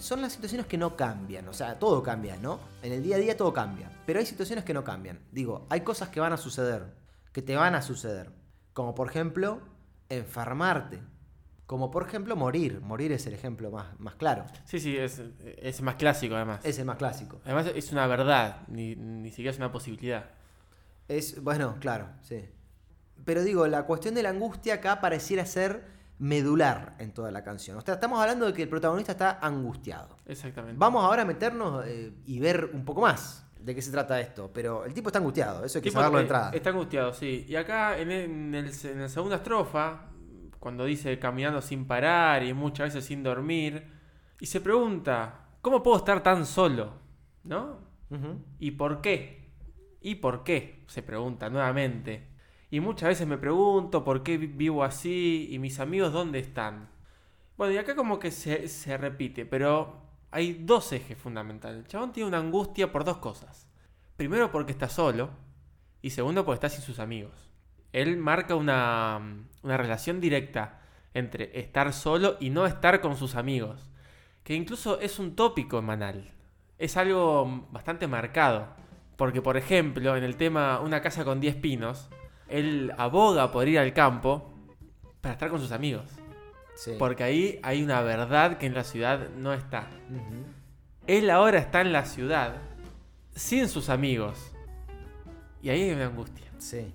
Son 0.00 0.20
las 0.20 0.32
situaciones 0.32 0.66
que 0.66 0.76
no 0.76 0.96
cambian, 0.96 1.48
o 1.48 1.52
sea, 1.52 1.78
todo 1.78 2.02
cambia, 2.02 2.36
¿no? 2.36 2.58
En 2.82 2.92
el 2.92 3.02
día 3.02 3.16
a 3.16 3.18
día 3.20 3.36
todo 3.36 3.52
cambia, 3.52 3.90
pero 4.06 4.18
hay 4.18 4.26
situaciones 4.26 4.64
que 4.64 4.74
no 4.74 4.82
cambian. 4.82 5.20
Digo, 5.30 5.66
hay 5.70 5.82
cosas 5.82 6.08
que 6.08 6.18
van 6.18 6.32
a 6.32 6.36
suceder, 6.36 6.94
que 7.32 7.42
te 7.42 7.54
van 7.54 7.74
a 7.76 7.82
suceder, 7.82 8.32
como 8.72 8.94
por 8.94 9.08
ejemplo, 9.08 9.60
enfermarte, 10.08 11.00
como 11.66 11.90
por 11.92 12.06
ejemplo 12.06 12.34
morir, 12.36 12.80
morir 12.80 13.12
es 13.12 13.26
el 13.26 13.34
ejemplo 13.34 13.70
más, 13.70 13.98
más 14.00 14.16
claro, 14.16 14.44
Sí, 14.64 14.80
sí, 14.80 14.96
es, 14.96 15.22
es 15.44 15.80
más 15.80 15.94
clásico 15.94 16.34
además. 16.34 16.64
es 16.64 16.78
el 16.78 16.84
más 16.86 16.96
clásico. 16.96 17.40
Además 17.44 17.70
es 17.74 17.92
una 17.92 18.06
verdad, 18.08 18.62
ni, 18.66 18.96
ni 18.96 19.30
siquiera 19.30 19.52
es 19.52 19.58
una 19.58 19.70
posibilidad. 19.72 20.26
Es, 21.08 21.40
bueno, 21.42 21.76
claro, 21.80 22.08
sí. 22.22 22.44
Pero 23.24 23.42
digo, 23.42 23.66
la 23.66 23.84
cuestión 23.84 24.14
de 24.14 24.22
la 24.22 24.30
angustia 24.30 24.74
acá 24.74 25.00
pareciera 25.00 25.46
ser 25.46 25.84
medular 26.18 26.94
en 26.98 27.12
toda 27.12 27.30
la 27.30 27.42
canción. 27.42 27.76
O 27.76 27.80
sea, 27.80 27.94
estamos 27.94 28.20
hablando 28.20 28.46
de 28.46 28.52
que 28.52 28.62
el 28.62 28.68
protagonista 28.68 29.12
está 29.12 29.38
angustiado. 29.40 30.16
Exactamente. 30.26 30.76
Vamos 30.78 31.04
ahora 31.04 31.22
a 31.22 31.24
meternos 31.24 31.84
eh, 31.86 32.12
y 32.26 32.38
ver 32.38 32.70
un 32.72 32.84
poco 32.84 33.00
más 33.02 33.46
de 33.58 33.74
qué 33.74 33.82
se 33.82 33.90
trata 33.90 34.20
esto. 34.20 34.50
Pero 34.52 34.84
el 34.84 34.94
tipo 34.94 35.08
está 35.08 35.18
angustiado, 35.18 35.64
eso 35.64 35.78
hay 35.78 35.82
que 35.82 35.90
saberlo 35.90 36.18
de 36.18 36.22
entrada. 36.24 36.50
Está 36.52 36.70
angustiado, 36.70 37.12
sí. 37.12 37.44
Y 37.48 37.56
acá 37.56 37.98
en, 37.98 38.10
el- 38.10 38.24
en, 38.30 38.54
el- 38.54 38.72
en 38.84 39.00
la 39.02 39.08
segunda 39.08 39.36
estrofa, 39.36 40.06
cuando 40.60 40.84
dice 40.84 41.18
caminando 41.18 41.60
sin 41.60 41.86
parar 41.86 42.42
y 42.44 42.52
muchas 42.54 42.88
veces 42.94 43.04
sin 43.06 43.22
dormir, 43.22 43.84
y 44.40 44.46
se 44.46 44.60
pregunta, 44.60 45.46
¿cómo 45.62 45.82
puedo 45.82 45.96
estar 45.98 46.22
tan 46.22 46.46
solo? 46.46 46.92
¿No? 47.44 47.78
¿Y 48.60 48.70
por 48.72 49.00
qué? 49.00 49.50
¿Y 50.00 50.16
por 50.16 50.44
qué? 50.44 50.84
Se 50.86 51.02
pregunta 51.02 51.50
nuevamente. 51.50 52.28
Y 52.74 52.80
muchas 52.80 53.10
veces 53.10 53.28
me 53.28 53.38
pregunto 53.38 54.02
por 54.02 54.24
qué 54.24 54.36
vi- 54.36 54.48
vivo 54.48 54.82
así 54.82 55.46
y 55.48 55.60
mis 55.60 55.78
amigos 55.78 56.12
dónde 56.12 56.40
están. 56.40 56.88
Bueno, 57.56 57.72
y 57.72 57.78
acá 57.78 57.94
como 57.94 58.18
que 58.18 58.32
se, 58.32 58.66
se 58.66 58.96
repite, 58.98 59.46
pero 59.46 60.02
hay 60.32 60.54
dos 60.54 60.92
ejes 60.92 61.16
fundamentales. 61.16 61.78
El 61.78 61.86
chabón 61.86 62.10
tiene 62.12 62.26
una 62.28 62.38
angustia 62.38 62.90
por 62.90 63.04
dos 63.04 63.18
cosas. 63.18 63.68
Primero 64.16 64.50
porque 64.50 64.72
está 64.72 64.88
solo 64.88 65.30
y 66.02 66.10
segundo 66.10 66.44
porque 66.44 66.66
está 66.66 66.68
sin 66.68 66.82
sus 66.84 66.98
amigos. 66.98 67.48
Él 67.92 68.16
marca 68.16 68.56
una, 68.56 69.20
una 69.62 69.76
relación 69.76 70.20
directa 70.20 70.80
entre 71.14 71.56
estar 71.60 71.92
solo 71.92 72.36
y 72.40 72.50
no 72.50 72.66
estar 72.66 73.00
con 73.00 73.16
sus 73.16 73.36
amigos. 73.36 73.88
Que 74.42 74.54
incluso 74.56 74.98
es 74.98 75.20
un 75.20 75.36
tópico 75.36 75.78
en 75.78 75.84
Manal. 75.84 76.32
Es 76.78 76.96
algo 76.96 77.68
bastante 77.70 78.08
marcado. 78.08 78.66
Porque, 79.16 79.40
por 79.40 79.56
ejemplo, 79.56 80.16
en 80.16 80.24
el 80.24 80.34
tema 80.36 80.80
Una 80.80 81.00
casa 81.02 81.24
con 81.24 81.38
10 81.38 81.54
pinos, 81.54 82.10
él 82.48 82.92
aboga 82.98 83.50
por 83.52 83.68
ir 83.68 83.78
al 83.78 83.92
campo 83.92 84.50
para 85.20 85.32
estar 85.34 85.50
con 85.50 85.60
sus 85.60 85.72
amigos. 85.72 86.04
Sí. 86.76 86.92
Porque 86.98 87.22
ahí 87.24 87.60
hay 87.62 87.82
una 87.82 88.00
verdad 88.02 88.58
que 88.58 88.66
en 88.66 88.74
la 88.74 88.84
ciudad 88.84 89.28
no 89.36 89.52
está. 89.52 89.88
Él 91.06 91.30
ahora 91.30 91.58
está 91.58 91.80
en 91.80 91.92
la 91.92 92.04
ciudad 92.04 92.56
sin 93.34 93.68
sus 93.68 93.88
amigos. 93.88 94.52
Y 95.62 95.70
ahí 95.70 95.82
hay 95.82 95.90
una 95.92 96.06
angustia. 96.06 96.46
Sí, 96.58 96.92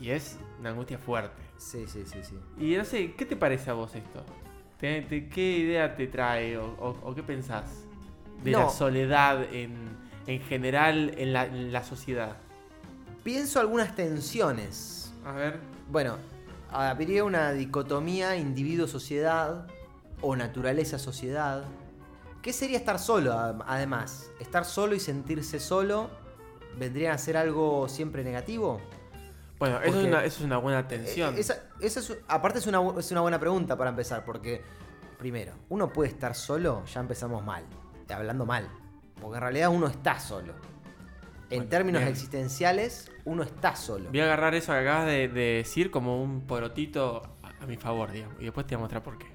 Y 0.00 0.10
es 0.10 0.38
una 0.60 0.70
angustia 0.70 0.98
fuerte. 0.98 1.42
sí, 1.56 1.86
sí, 1.86 2.04
sí, 2.06 2.18
sí. 2.22 2.38
Y 2.58 2.76
no 2.76 2.84
sé, 2.84 3.14
¿qué 3.14 3.24
te 3.24 3.36
parece 3.36 3.70
a 3.70 3.72
vos 3.72 3.94
esto? 3.94 4.24
¿Te- 4.78 5.02
te- 5.02 5.28
¿Qué 5.28 5.58
idea 5.58 5.96
te 5.96 6.06
trae 6.06 6.58
o, 6.58 6.66
o- 6.78 6.98
o 7.02 7.14
qué 7.14 7.22
pensás 7.22 7.86
de 8.44 8.50
la 8.52 8.68
soledad 8.68 9.42
en, 9.54 9.96
en 10.26 10.40
general 10.42 11.14
en 11.16 11.32
la, 11.32 11.46
en 11.46 11.72
la 11.72 11.82
sociedad? 11.82 12.36
Pienso 13.26 13.58
algunas 13.58 13.96
tensiones. 13.96 15.12
A 15.24 15.32
ver. 15.32 15.58
Bueno, 15.90 16.16
habría 16.70 17.24
una 17.24 17.50
dicotomía 17.50 18.36
individuo-sociedad 18.36 19.66
o 20.20 20.36
naturaleza-sociedad. 20.36 21.64
¿Qué 22.40 22.52
sería 22.52 22.78
estar 22.78 23.00
solo, 23.00 23.32
ad- 23.32 23.62
además? 23.66 24.30
¿Estar 24.38 24.64
solo 24.64 24.94
y 24.94 25.00
sentirse 25.00 25.58
solo 25.58 26.08
vendría 26.78 27.14
a 27.14 27.18
ser 27.18 27.36
algo 27.36 27.88
siempre 27.88 28.22
negativo? 28.22 28.80
Bueno, 29.58 29.80
eso 29.82 29.98
es, 29.98 30.06
una, 30.06 30.24
eso 30.24 30.38
es 30.38 30.44
una 30.44 30.58
buena 30.58 30.86
tensión. 30.86 31.34
Eh, 31.34 31.40
Esa, 31.40 31.64
esa 31.80 31.98
es, 31.98 32.16
aparte 32.28 32.60
es 32.60 32.66
una, 32.68 32.78
es 32.96 33.10
una 33.10 33.22
buena 33.22 33.40
pregunta 33.40 33.76
para 33.76 33.90
empezar, 33.90 34.24
porque 34.24 34.62
primero, 35.18 35.52
uno 35.68 35.92
puede 35.92 36.10
estar 36.10 36.36
solo, 36.36 36.84
ya 36.84 37.00
empezamos 37.00 37.44
mal, 37.44 37.64
hablando 38.08 38.46
mal, 38.46 38.68
porque 39.20 39.38
en 39.38 39.42
realidad 39.42 39.70
uno 39.70 39.88
está 39.88 40.20
solo. 40.20 40.52
En 41.48 41.58
Bueno, 41.58 41.70
términos 41.70 42.00
bien. 42.00 42.12
existenciales, 42.12 43.10
uno 43.24 43.42
está 43.44 43.76
solo. 43.76 44.10
Voy 44.10 44.20
a 44.20 44.24
agarrar 44.24 44.54
eso 44.54 44.72
que 44.72 44.78
acabas 44.78 45.06
de, 45.06 45.28
de 45.28 45.40
decir 45.58 45.90
como 45.90 46.22
un 46.22 46.40
porotito 46.46 47.22
a, 47.42 47.62
a 47.62 47.66
mi 47.66 47.76
favor, 47.76 48.10
digamos. 48.10 48.36
Y 48.40 48.44
después 48.44 48.66
te 48.66 48.74
voy 48.74 48.80
a 48.80 48.82
mostrar 48.84 49.02
por 49.02 49.16
qué. 49.18 49.26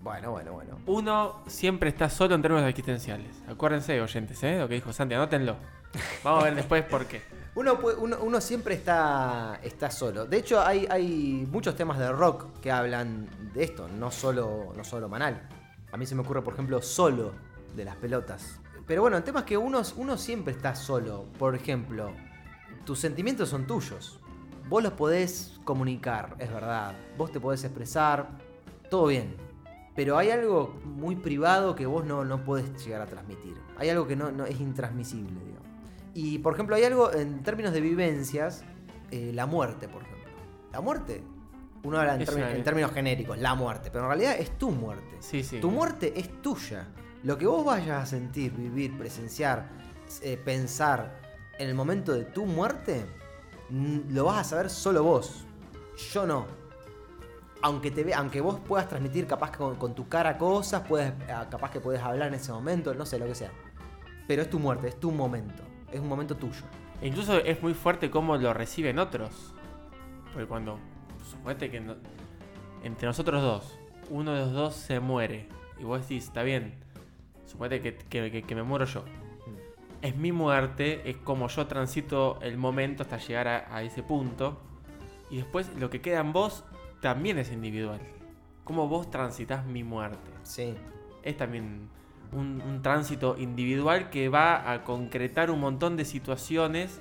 Bueno, 0.00 0.30
bueno, 0.32 0.52
bueno. 0.52 0.78
Uno 0.86 1.42
siempre 1.46 1.88
está 1.90 2.08
solo 2.10 2.34
en 2.34 2.42
términos 2.42 2.68
existenciales. 2.68 3.42
Acuérdense, 3.48 4.00
oyentes, 4.00 4.42
¿eh? 4.42 4.58
Lo 4.58 4.68
que 4.68 4.74
dijo 4.74 4.92
Santi, 4.92 5.14
anótenlo. 5.14 5.56
Vamos 6.22 6.42
a 6.42 6.44
ver 6.46 6.54
después 6.56 6.82
por 6.84 7.06
qué. 7.06 7.22
Uno, 7.56 7.78
uno 8.20 8.40
siempre 8.40 8.74
está, 8.74 9.60
está 9.62 9.88
solo. 9.88 10.26
De 10.26 10.38
hecho, 10.38 10.60
hay, 10.60 10.88
hay 10.90 11.46
muchos 11.48 11.76
temas 11.76 12.00
de 12.00 12.10
rock 12.10 12.58
que 12.60 12.72
hablan 12.72 13.28
de 13.54 13.62
esto, 13.62 13.86
no 13.86 14.10
solo, 14.10 14.72
no 14.76 14.82
solo 14.82 15.08
Manal. 15.08 15.40
A 15.92 15.96
mí 15.96 16.04
se 16.04 16.16
me 16.16 16.22
ocurre, 16.22 16.42
por 16.42 16.54
ejemplo, 16.54 16.82
solo 16.82 17.32
de 17.76 17.84
las 17.84 17.94
pelotas. 17.94 18.58
Pero 18.86 19.02
bueno, 19.02 19.16
el 19.16 19.24
tema 19.24 19.40
es 19.40 19.46
que 19.46 19.56
uno, 19.56 19.80
uno 19.96 20.16
siempre 20.18 20.52
está 20.52 20.74
solo. 20.74 21.26
Por 21.38 21.54
ejemplo, 21.54 22.12
tus 22.84 22.98
sentimientos 23.00 23.48
son 23.48 23.66
tuyos. 23.66 24.20
Vos 24.68 24.82
los 24.82 24.92
podés 24.92 25.58
comunicar, 25.64 26.36
es 26.38 26.52
verdad. 26.52 26.94
Vos 27.16 27.32
te 27.32 27.40
podés 27.40 27.64
expresar, 27.64 28.28
todo 28.90 29.06
bien. 29.06 29.36
Pero 29.94 30.18
hay 30.18 30.30
algo 30.30 30.80
muy 30.84 31.16
privado 31.16 31.74
que 31.76 31.86
vos 31.86 32.04
no, 32.04 32.24
no 32.24 32.44
podés 32.44 32.84
llegar 32.84 33.00
a 33.00 33.06
transmitir. 33.06 33.54
Hay 33.76 33.88
algo 33.90 34.06
que 34.06 34.16
no, 34.16 34.32
no 34.32 34.44
es 34.44 34.60
intransmisible, 34.60 35.38
digamos. 35.44 35.68
Y 36.14 36.38
por 36.38 36.54
ejemplo, 36.54 36.76
hay 36.76 36.84
algo 36.84 37.12
en 37.12 37.42
términos 37.42 37.72
de 37.72 37.80
vivencias, 37.80 38.64
eh, 39.10 39.30
la 39.34 39.46
muerte, 39.46 39.88
por 39.88 40.02
ejemplo. 40.02 40.30
La 40.72 40.80
muerte, 40.80 41.22
uno 41.84 41.98
habla 41.98 42.14
en, 42.14 42.20
términos- 42.24 42.50
en 42.58 42.64
términos 42.64 42.90
genéricos, 42.92 43.38
la 43.38 43.54
muerte, 43.54 43.90
pero 43.90 44.04
en 44.04 44.08
realidad 44.10 44.36
es 44.38 44.58
tu 44.58 44.70
muerte. 44.70 45.16
Sí, 45.20 45.42
sí. 45.44 45.60
Tu 45.60 45.70
muerte 45.70 46.12
es 46.18 46.42
tuya. 46.42 46.88
Lo 47.24 47.38
que 47.38 47.46
vos 47.46 47.64
vayas 47.64 48.02
a 48.02 48.06
sentir, 48.06 48.52
vivir, 48.52 48.98
presenciar, 48.98 49.66
eh, 50.20 50.36
pensar 50.36 51.18
en 51.58 51.70
el 51.70 51.74
momento 51.74 52.12
de 52.12 52.26
tu 52.26 52.44
muerte, 52.44 53.06
lo 54.10 54.26
vas 54.26 54.40
a 54.40 54.44
saber 54.44 54.68
solo 54.68 55.02
vos. 55.02 55.46
Yo 56.12 56.26
no. 56.26 56.46
Aunque, 57.62 57.90
te 57.90 58.04
ve, 58.04 58.12
aunque 58.12 58.42
vos 58.42 58.60
puedas 58.60 58.90
transmitir 58.90 59.26
capaz 59.26 59.52
que 59.52 59.56
con, 59.56 59.94
tu 59.94 60.06
cara 60.06 60.36
cosas, 60.36 60.82
ah, 61.30 61.46
capaz 61.50 61.70
que 61.70 61.80
puedes 61.80 62.02
hablar 62.02 62.28
en 62.28 62.34
ese 62.34 62.52
momento, 62.52 62.92
no 62.92 63.06
sé, 63.06 63.18
lo 63.18 63.24
que 63.24 63.34
sea. 63.34 63.52
Pero 64.28 64.42
es 64.42 64.50
tu 64.50 64.58
muerte, 64.58 64.88
es 64.88 65.00
tu 65.00 65.10
momento. 65.10 65.62
Es 65.90 66.00
un 66.00 66.08
momento 66.08 66.36
tuyo. 66.36 66.60
Incluso 67.00 67.38
es 67.38 67.62
muy 67.62 67.72
fuerte 67.72 68.10
cómo 68.10 68.36
lo 68.36 68.52
reciben 68.52 68.98
otros. 68.98 69.54
Porque 70.34 70.46
cuando, 70.46 70.78
suponete 71.30 71.70
que 71.70 71.82
entre 72.82 73.06
nosotros 73.06 73.40
dos, 73.42 73.78
uno 74.10 74.34
de 74.34 74.40
los 74.40 74.52
dos 74.52 74.74
se 74.74 75.00
muere. 75.00 75.48
Y 75.80 75.84
vos 75.84 76.02
decís, 76.02 76.24
está 76.24 76.42
bien, 76.42 76.83
suponete 77.46 77.80
que, 77.80 77.96
que- 77.96 78.30
que- 78.30 78.42
que 78.42 78.54
me 78.54 78.62
muero 78.62 78.84
yo. 78.84 79.04
Es 80.02 80.16
mi 80.16 80.32
muerte, 80.32 81.08
es 81.08 81.16
como 81.16 81.48
yo 81.48 81.66
transito 81.66 82.38
el 82.42 82.58
momento 82.58 83.02
hasta 83.02 83.16
llegar 83.18 83.48
a, 83.48 83.74
a 83.74 83.82
ese 83.82 84.02
punto. 84.02 84.58
Y 85.30 85.36
después 85.38 85.70
lo 85.78 85.88
que 85.88 86.00
queda 86.02 86.20
en 86.20 86.32
vos 86.32 86.64
también 87.00 87.38
es 87.38 87.50
individual. 87.50 88.00
Cómo 88.64 88.86
vos 88.88 89.10
transitas 89.10 89.64
mi 89.66 89.82
muerte 89.82 90.30
Sí. 90.42 90.74
es 91.22 91.36
también 91.36 91.88
un, 92.32 92.60
un 92.66 92.82
tránsito 92.82 93.36
individual 93.38 94.10
que 94.10 94.28
va 94.28 94.70
a 94.70 94.84
concretar 94.84 95.50
un 95.50 95.60
montón 95.60 95.96
de 95.96 96.04
situaciones 96.04 97.00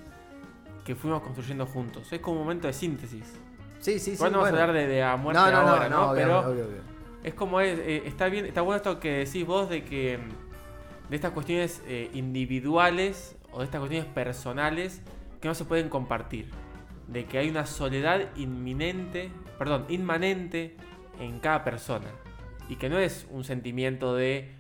que 0.86 0.96
fuimos 0.96 1.22
construyendo 1.24 1.66
juntos. 1.66 2.12
Es 2.14 2.20
como 2.22 2.38
un 2.38 2.44
momento 2.44 2.68
de 2.68 2.74
síntesis. 2.74 3.34
Sí, 3.80 3.94
sí, 4.00 4.00
sí. 4.00 4.12
Igual 4.14 4.32
no 4.32 4.38
vamos 4.40 4.48
a 4.48 4.52
bueno. 4.52 4.62
hablar 4.72 4.76
de, 4.76 4.88
de 4.94 5.00
la 5.02 5.18
muerte 5.18 5.42
no, 5.42 5.52
no, 5.52 5.58
ahora, 5.58 5.90
no, 5.90 5.98
¿no? 5.98 6.08
no, 6.08 6.14
Pero 6.14 6.40
obvio, 6.40 6.50
obvio, 6.52 6.66
obvio. 6.68 6.93
Es 7.24 7.34
como 7.34 7.60
es, 7.62 7.80
eh, 7.80 8.04
está 8.06 8.28
bien, 8.28 8.46
está 8.46 8.62
bueno 8.62 8.78
esto 8.78 9.00
que 9.00 9.26
decís 9.26 9.46
vos 9.46 9.70
de 9.70 9.84
que 9.84 10.18
mm, 10.18 11.10
de 11.10 11.16
estas 11.16 11.32
cuestiones 11.32 11.82
eh, 11.88 12.10
individuales 12.14 13.38
o 13.52 13.60
de 13.60 13.66
estas 13.66 13.80
cuestiones 13.80 14.08
personales 14.14 15.02
que 15.42 15.48
no 15.48 15.56
se 15.56 15.66
pueden 15.66 15.90
compartir. 15.90 16.50
De 17.08 17.26
que 17.26 17.38
hay 17.38 17.50
una 17.50 17.66
soledad 17.66 18.36
inminente, 18.36 19.32
perdón, 19.58 19.86
inmanente 19.90 20.78
en 21.20 21.40
cada 21.40 21.64
persona. 21.64 22.08
Y 22.70 22.78
que 22.78 22.90
no 22.90 22.98
es 22.98 23.28
un 23.30 23.44
sentimiento 23.44 24.16
de 24.16 24.52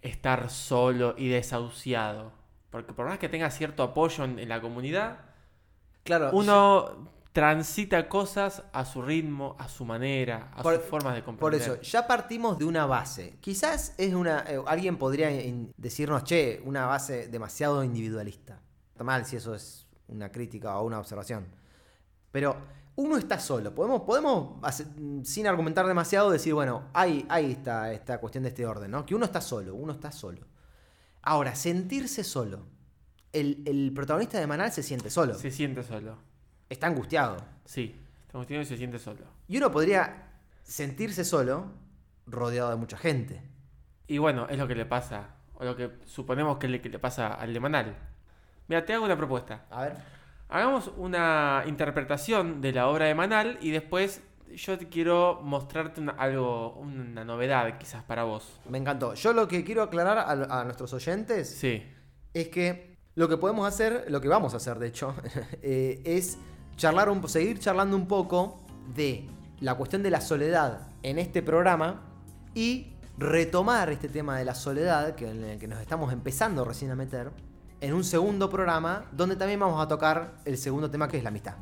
estar 0.00 0.48
solo 0.50 1.14
y 1.18 1.28
desahuciado. 1.28 2.32
Porque 2.70 2.94
por 2.94 3.06
más 3.06 3.18
que 3.18 3.28
tenga 3.28 3.50
cierto 3.50 3.82
apoyo 3.82 4.24
en, 4.24 4.38
en 4.38 4.48
la 4.48 4.60
comunidad, 4.60 5.18
Claro, 6.04 6.30
uno 6.32 7.08
transita 7.32 8.08
cosas 8.08 8.62
a 8.72 8.84
su 8.84 9.00
ritmo, 9.02 9.56
a 9.58 9.68
su 9.68 9.84
manera, 9.84 10.50
a 10.54 10.62
Por- 10.62 10.74
sus 10.76 10.84
formas 10.84 11.14
de 11.14 11.22
Por 11.22 11.36
comprender. 11.36 11.62
eso, 11.62 11.80
ya 11.80 12.06
partimos 12.06 12.58
de 12.58 12.64
una 12.66 12.84
base. 12.86 13.36
Quizás 13.40 13.94
es 13.98 14.12
una. 14.14 14.40
eh, 14.46 14.60
alguien 14.66 14.98
podría 14.98 15.30
in- 15.30 15.72
decirnos, 15.76 16.24
che, 16.24 16.60
una 16.64 16.86
base 16.86 17.28
demasiado 17.28 17.82
individualista. 17.84 18.60
Está 18.90 19.04
mal 19.04 19.24
si 19.24 19.36
eso 19.36 19.54
es 19.54 19.86
una 20.08 20.30
crítica 20.30 20.76
o 20.78 20.84
una 20.86 20.98
observación. 20.98 21.46
Pero 22.30 22.56
uno 22.96 23.16
está 23.16 23.40
solo. 23.40 23.74
Podemos, 23.74 24.02
podemos 24.02 24.58
hacer- 24.62 24.86
sin 25.24 25.46
argumentar 25.46 25.86
demasiado, 25.86 26.30
decir, 26.30 26.52
bueno, 26.52 26.88
ahí, 26.92 27.24
ahí 27.30 27.52
está 27.52 27.92
esta 27.92 28.18
cuestión 28.18 28.42
de 28.44 28.50
este 28.50 28.66
orden, 28.66 28.90
¿no? 28.90 29.06
Que 29.06 29.14
uno 29.14 29.24
está 29.24 29.40
solo, 29.40 29.74
uno 29.74 29.92
está 29.94 30.12
solo. 30.12 30.46
Ahora, 31.22 31.54
sentirse 31.54 32.24
solo. 32.24 32.66
El, 33.32 33.62
el 33.64 33.92
protagonista 33.94 34.38
de 34.38 34.46
Manal 34.46 34.70
se 34.72 34.82
siente 34.82 35.08
solo. 35.08 35.34
Se 35.34 35.50
siente 35.50 35.82
solo. 35.82 36.18
Está 36.72 36.86
angustiado. 36.86 37.36
Sí, 37.66 37.94
estamos 38.26 38.46
teniendo 38.46 38.64
y 38.66 38.68
se 38.68 38.78
siente 38.78 38.98
solo. 38.98 39.24
Y 39.46 39.58
uno 39.58 39.70
podría 39.70 40.28
sentirse 40.62 41.22
solo 41.24 41.66
rodeado 42.26 42.70
de 42.70 42.76
mucha 42.76 42.96
gente. 42.96 43.42
Y 44.06 44.16
bueno, 44.16 44.46
es 44.48 44.56
lo 44.58 44.66
que 44.66 44.74
le 44.74 44.86
pasa, 44.86 45.34
o 45.54 45.64
lo 45.64 45.76
que 45.76 45.90
suponemos 46.06 46.56
que 46.56 46.68
le, 46.68 46.80
que 46.80 46.88
le 46.88 46.98
pasa 46.98 47.34
al 47.34 47.52
de 47.52 47.60
Manal. 47.60 47.94
Mira, 48.68 48.86
te 48.86 48.94
hago 48.94 49.04
una 49.04 49.16
propuesta. 49.18 49.66
A 49.70 49.82
ver. 49.82 49.96
Hagamos 50.48 50.90
una 50.96 51.62
interpretación 51.66 52.62
de 52.62 52.72
la 52.72 52.88
obra 52.88 53.04
de 53.06 53.14
Manal 53.14 53.58
y 53.60 53.70
después 53.70 54.22
yo 54.54 54.78
te 54.78 54.88
quiero 54.88 55.40
mostrarte 55.42 56.00
una- 56.00 56.12
algo, 56.12 56.72
una 56.76 57.22
novedad 57.24 57.76
quizás 57.78 58.02
para 58.02 58.24
vos. 58.24 58.60
Me 58.68 58.78
encantó. 58.78 59.12
Yo 59.12 59.34
lo 59.34 59.46
que 59.46 59.62
quiero 59.62 59.82
aclarar 59.82 60.16
a, 60.18 60.60
a 60.60 60.64
nuestros 60.64 60.92
oyentes 60.94 61.48
Sí, 61.50 61.82
es 62.32 62.48
que 62.48 62.96
lo 63.14 63.28
que 63.28 63.36
podemos 63.36 63.66
hacer, 63.68 64.06
lo 64.08 64.22
que 64.22 64.28
vamos 64.28 64.54
a 64.54 64.56
hacer 64.58 64.78
de 64.78 64.86
hecho, 64.88 65.14
eh, 65.62 66.00
es 66.04 66.38
charlar 66.76 67.08
un, 67.10 67.26
seguir 67.28 67.58
charlando 67.58 67.96
un 67.96 68.06
poco 68.06 68.60
de 68.94 69.28
la 69.60 69.74
cuestión 69.74 70.02
de 70.02 70.10
la 70.10 70.20
soledad 70.20 70.88
en 71.02 71.18
este 71.18 71.42
programa 71.42 72.00
y 72.54 72.88
retomar 73.18 73.90
este 73.90 74.08
tema 74.08 74.36
de 74.38 74.44
la 74.44 74.54
soledad, 74.54 75.14
que 75.14 75.30
en 75.30 75.44
el 75.44 75.58
que 75.58 75.68
nos 75.68 75.80
estamos 75.80 76.12
empezando 76.12 76.64
recién 76.64 76.90
a 76.90 76.96
meter, 76.96 77.30
en 77.80 77.94
un 77.94 78.04
segundo 78.04 78.48
programa 78.50 79.04
donde 79.12 79.36
también 79.36 79.60
vamos 79.60 79.82
a 79.82 79.88
tocar 79.88 80.34
el 80.44 80.56
segundo 80.58 80.90
tema 80.90 81.08
que 81.08 81.16
es 81.18 81.22
la 81.22 81.28
amistad. 81.28 81.54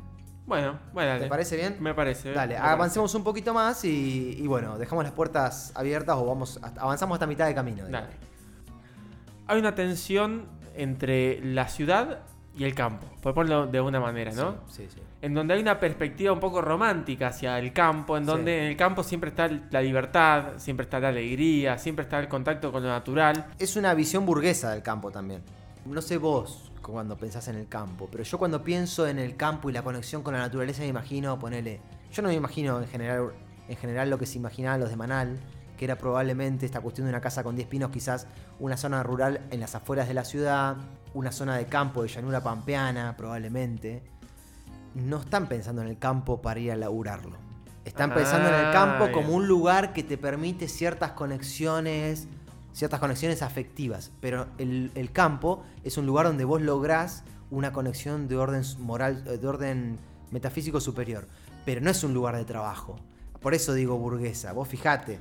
Bueno, 0.45 0.79
bueno, 0.93 1.09
dale. 1.11 1.23
¿Te 1.23 1.29
parece 1.29 1.55
bien? 1.55 1.77
Me 1.79 1.93
parece. 1.93 2.31
Dale, 2.31 2.53
me 2.55 2.59
parece. 2.59 2.73
avancemos 2.73 3.15
un 3.15 3.23
poquito 3.23 3.53
más 3.53 3.85
y, 3.85 4.35
y 4.39 4.47
bueno, 4.47 4.77
dejamos 4.77 5.03
las 5.03 5.13
puertas 5.13 5.71
abiertas 5.75 6.15
o 6.17 6.25
vamos 6.25 6.59
hasta- 6.61 6.81
avanzamos 6.81 7.15
hasta 7.15 7.27
mitad 7.27 7.45
de 7.47 7.53
camino. 7.55 7.85
digamos. 7.85 8.09
Dale. 8.09 8.19
Hay 9.47 9.59
una 9.59 9.75
tensión 9.75 10.45
entre 10.75 11.43
la 11.43 11.67
ciudad 11.67 12.19
y 12.61 12.63
el 12.63 12.75
campo, 12.75 13.07
por 13.23 13.33
ponerlo 13.33 13.65
de 13.65 13.81
una 13.81 13.99
manera, 13.99 14.31
¿no? 14.33 14.57
Sí, 14.69 14.85
sí. 14.87 14.99
En 15.21 15.33
donde 15.33 15.55
hay 15.55 15.61
una 15.61 15.79
perspectiva 15.79 16.31
un 16.31 16.39
poco 16.39 16.61
romántica 16.61 17.27
hacia 17.29 17.57
el 17.57 17.73
campo, 17.73 18.17
en 18.17 18.25
donde 18.25 18.53
Sí. 18.53 18.59
en 18.59 18.65
el 18.65 18.77
campo 18.77 19.01
siempre 19.01 19.31
está 19.31 19.49
la 19.71 19.81
libertad, 19.81 20.53
siempre 20.57 20.83
está 20.83 20.99
la 20.99 21.07
alegría, 21.07 21.79
siempre 21.79 22.03
está 22.03 22.19
el 22.19 22.27
contacto 22.27 22.71
con 22.71 22.83
lo 22.83 22.89
natural. 22.89 23.47
Es 23.57 23.75
una 23.75 23.95
visión 23.95 24.27
burguesa 24.27 24.69
del 24.71 24.83
campo 24.83 25.09
también. 25.09 25.41
No 25.85 26.01
sé 26.03 26.17
vos 26.17 26.71
cuando 26.83 27.17
pensás 27.17 27.47
en 27.47 27.55
el 27.55 27.67
campo, 27.67 28.07
pero 28.11 28.23
yo 28.23 28.37
cuando 28.37 28.63
pienso 28.63 29.07
en 29.07 29.17
el 29.17 29.35
campo 29.35 29.69
y 29.69 29.73
la 29.73 29.81
conexión 29.81 30.21
con 30.21 30.33
la 30.35 30.39
naturaleza 30.41 30.81
me 30.83 30.87
imagino, 30.89 31.39
ponele, 31.39 31.79
yo 32.11 32.21
no 32.21 32.29
me 32.29 32.35
imagino 32.35 32.79
en 32.79 32.87
general, 32.87 33.31
en 33.69 33.77
general 33.77 34.09
lo 34.11 34.19
que 34.19 34.27
se 34.27 34.37
imaginaban 34.37 34.79
los 34.79 34.89
de 34.91 34.95
Manal, 34.97 35.39
que 35.81 35.85
era 35.85 35.97
probablemente 35.97 36.67
esta 36.67 36.79
cuestión 36.79 37.07
de 37.07 37.09
una 37.09 37.21
casa 37.21 37.41
con 37.41 37.55
10 37.55 37.67
pinos, 37.67 37.89
quizás 37.89 38.27
una 38.59 38.77
zona 38.77 39.01
rural 39.01 39.41
en 39.49 39.59
las 39.59 39.73
afueras 39.73 40.07
de 40.07 40.13
la 40.13 40.23
ciudad, 40.23 40.77
una 41.15 41.31
zona 41.31 41.57
de 41.57 41.65
campo 41.65 42.03
de 42.03 42.07
llanura 42.07 42.43
pampeana, 42.43 43.17
probablemente. 43.17 44.03
No 44.93 45.21
están 45.21 45.47
pensando 45.49 45.81
en 45.81 45.87
el 45.87 45.97
campo 45.97 46.39
para 46.39 46.59
ir 46.59 46.71
a 46.71 46.75
laburarlo. 46.75 47.35
Están 47.83 48.13
pensando 48.13 48.49
en 48.49 48.53
el 48.53 48.65
Ah, 48.67 48.71
campo 48.71 49.05
bien. 49.05 49.11
como 49.15 49.33
un 49.33 49.47
lugar 49.47 49.91
que 49.91 50.03
te 50.03 50.19
permite 50.19 50.67
ciertas 50.67 51.13
conexiones, 51.13 52.27
ciertas 52.73 52.99
conexiones 52.99 53.41
afectivas. 53.41 54.11
Pero 54.21 54.45
el, 54.59 54.91
el 54.93 55.11
campo 55.11 55.63
es 55.83 55.97
un 55.97 56.05
lugar 56.05 56.27
donde 56.27 56.45
vos 56.45 56.61
lográs 56.61 57.23
una 57.49 57.73
conexión 57.73 58.27
de 58.27 58.37
orden 58.37 58.61
moral, 58.77 59.23
eh, 59.25 59.39
de 59.39 59.47
orden 59.47 59.97
metafísico 60.29 60.79
superior. 60.79 61.27
Pero 61.65 61.81
no 61.81 61.89
es 61.89 62.03
un 62.03 62.13
lugar 62.13 62.35
de 62.37 62.45
trabajo. 62.45 62.97
Por 63.39 63.55
eso 63.55 63.73
digo 63.73 63.97
burguesa. 63.97 64.53
Vos 64.53 64.67
fijate. 64.67 65.17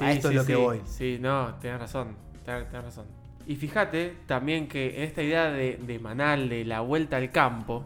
A 0.00 0.12
esto 0.12 0.28
es 0.30 0.34
lo 0.34 0.44
que 0.46 0.54
sí. 0.54 0.60
voy. 0.60 0.80
Sí, 0.84 1.18
no, 1.20 1.54
tenés 1.60 1.80
razón, 1.80 2.16
tenés, 2.44 2.68
tenés 2.68 2.84
razón. 2.84 3.06
Y 3.46 3.56
fíjate 3.56 4.16
también 4.26 4.68
que 4.68 4.96
en 4.96 5.02
esta 5.02 5.22
idea 5.22 5.50
de, 5.50 5.76
de 5.76 5.98
Manal, 5.98 6.48
de 6.48 6.64
la 6.64 6.80
vuelta 6.80 7.16
al 7.18 7.30
campo, 7.30 7.84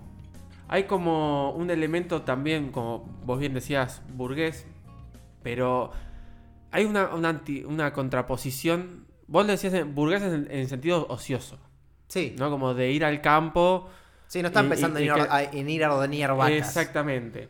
hay 0.68 0.84
como 0.84 1.50
un 1.52 1.70
elemento 1.70 2.22
también, 2.22 2.70
como 2.70 3.00
vos 3.24 3.38
bien 3.40 3.54
decías, 3.54 4.02
burgués, 4.14 4.66
pero 5.42 5.90
hay 6.70 6.84
una, 6.84 7.08
una, 7.14 7.30
anti- 7.30 7.64
una 7.64 7.92
contraposición, 7.92 9.06
vos 9.26 9.46
decías 9.46 9.74
burgués 9.94 10.22
en, 10.22 10.46
en 10.50 10.68
sentido 10.68 11.06
ocioso, 11.08 11.58
Sí. 12.06 12.34
¿no? 12.38 12.50
Como 12.50 12.72
de 12.74 12.90
ir 12.92 13.04
al 13.04 13.20
campo 13.20 13.88
Sí, 14.28 14.42
no 14.42 14.48
están 14.48 14.66
Y- 14.66 14.68
pensando 14.68 15.00
y- 15.00 15.04
en, 15.04 15.08
ir 15.08 15.14
que- 15.14 15.20
a, 15.30 15.42
en 15.42 15.70
ir 15.70 15.84
a 15.84 15.94
ordeñar 15.94 16.36
vacas. 16.36 16.52
Exactamente. 16.52 17.48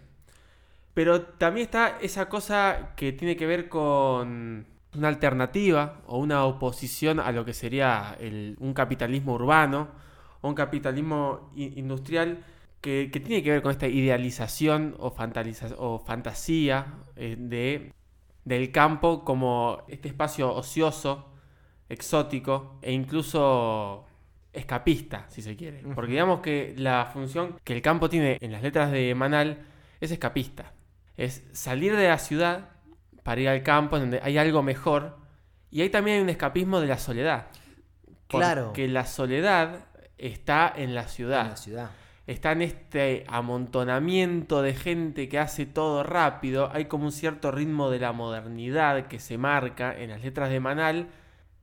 Pero 0.99 1.23
también 1.23 1.67
está 1.67 1.97
esa 2.01 2.29
cosa 2.29 2.93
que 2.97 3.13
tiene 3.13 3.37
que 3.37 3.47
ver 3.47 3.69
con 3.69 4.67
una 4.97 5.07
alternativa 5.07 6.01
o 6.09 6.19
una 6.19 6.45
oposición 6.45 7.21
a 7.21 7.31
lo 7.31 7.45
que 7.45 7.55
sería 7.55 8.17
el- 8.19 8.57
un 8.59 8.75
capitalismo 8.75 9.35
urbano 9.35 9.91
o 10.41 10.49
un 10.49 10.57
capitalismo 10.57 11.53
industrial 11.55 12.45
que, 12.81 13.11
que 13.13 13.21
tiene 13.21 13.45
que 13.45 13.53
ver 13.53 13.63
con 13.63 13.71
esta 13.71 13.87
idealización 13.87 14.97
o, 14.99 15.13
fantasía 16.01 16.95
eh, 17.15 17.37
de, 17.39 17.93
del 18.45 18.73
campo 18.73 19.25
como 19.25 19.85
este 19.87 20.09
espacio 20.09 20.53
ocioso, 20.53 21.31
exótico 21.89 22.81
e 22.83 22.93
incluso 22.93 24.05
escapista, 24.53 25.27
si 25.29 25.43
se 25.43 25.55
quiere. 25.55 25.85
Porque 25.95 26.11
digamos 26.11 26.41
que 26.41 26.75
la 26.77 27.07
función 27.13 27.55
que 27.63 27.75
el 27.75 27.83
campo 27.83 28.09
tiene 28.09 28.37
en 28.41 28.51
las 28.51 28.63
letras 28.65 28.91
de 28.91 29.15
Manal 29.15 29.65
es 30.01 30.11
escapista. 30.11 30.73
Es 31.19 31.43
salir 31.53 31.95
de 31.95 32.09
la 32.09 32.19
ciudad 32.19 32.71
para 33.23 33.43
ir 33.43 33.49
al 33.51 33.63
campo 33.63 33.99
donde 33.99 34.21
hay 34.23 34.39
algo 34.39 34.63
mejor. 34.63 35.19
Y 35.71 35.83
ahí 35.83 35.91
también 35.91 36.17
hay 36.17 36.23
un 36.23 36.31
escapismo 36.31 36.81
de 36.81 36.87
la 36.87 36.97
soledad. 36.97 37.49
Claro. 38.27 38.67
Porque 38.67 38.89
la 38.89 39.05
soledad 39.05 39.85
está 40.17 40.73
en 40.75 40.95
la 40.95 41.09
ciudad 41.09 41.43
En 41.43 41.51
la 41.51 41.57
ciudad. 41.57 41.91
está 42.27 42.53
en 42.53 42.63
este 42.63 43.25
amontonamiento 43.29 44.63
de 44.63 44.75
gente 44.75 45.29
que 45.29 45.39
hace 45.39 45.67
todo 45.67 46.03
rápido, 46.03 46.71
hay 46.73 46.87
como 46.87 47.05
un 47.05 47.13
cierto 47.13 47.51
ritmo 47.51 47.91
de 47.91 47.99
la 47.99 48.13
modernidad 48.13 49.09
que 49.09 49.19
se 49.21 49.39
marca 49.39 49.97
en 49.97 50.11
las 50.11 50.23
letras 50.23 50.51
de 50.51 50.61
Manal 50.61 51.09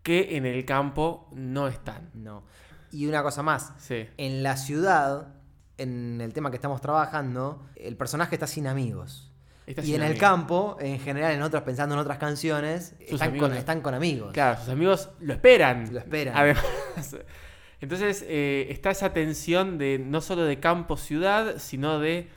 que 0.04 0.38
en 0.38 0.46
el 0.46 0.66
campo 0.66 1.28
no 1.34 1.68
están. 1.68 2.12
No. 2.14 2.44
Y 2.92 3.08
una 3.08 3.24
cosa 3.24 3.42
más. 3.42 3.74
Sí. 3.78 4.08
En 4.18 4.44
la 4.44 4.56
ciudad, 4.56 5.34
en 5.78 6.22
el 6.22 6.32
tema 6.32 6.52
que 6.52 6.58
estamos 6.58 6.80
trabajando, 6.80 7.66
el 7.76 7.98
personaje 7.98 8.36
está 8.36 8.46
sin 8.46 8.68
amigos. 8.68 9.32
Y 9.68 9.96
en 9.96 10.02
el 10.04 10.18
campo, 10.20 10.78
en 10.80 11.00
general, 11.00 11.34
en 11.34 11.42
otros, 11.42 11.64
pensando 11.64 11.96
en 11.96 12.02
otras 12.02 12.18
canciones, 12.20 12.96
están 13.00 13.30
con, 13.40 13.54
están 13.60 13.82
con 13.82 13.94
amigos. 13.96 14.32
Claro, 14.34 14.60
sus 14.60 14.70
amigos 14.70 15.10
lo 15.20 15.34
esperan. 15.34 15.92
Lo 15.92 16.00
esperan. 16.00 16.38
Además. 16.38 16.66
Entonces 17.82 18.24
eh, 18.28 18.68
está 18.70 18.92
esa 18.92 19.12
tensión 19.14 19.78
de 19.78 20.00
no 20.00 20.22
solo 20.22 20.44
de 20.44 20.60
campo-ciudad, 20.60 21.56
sino 21.58 22.00
de 22.00 22.28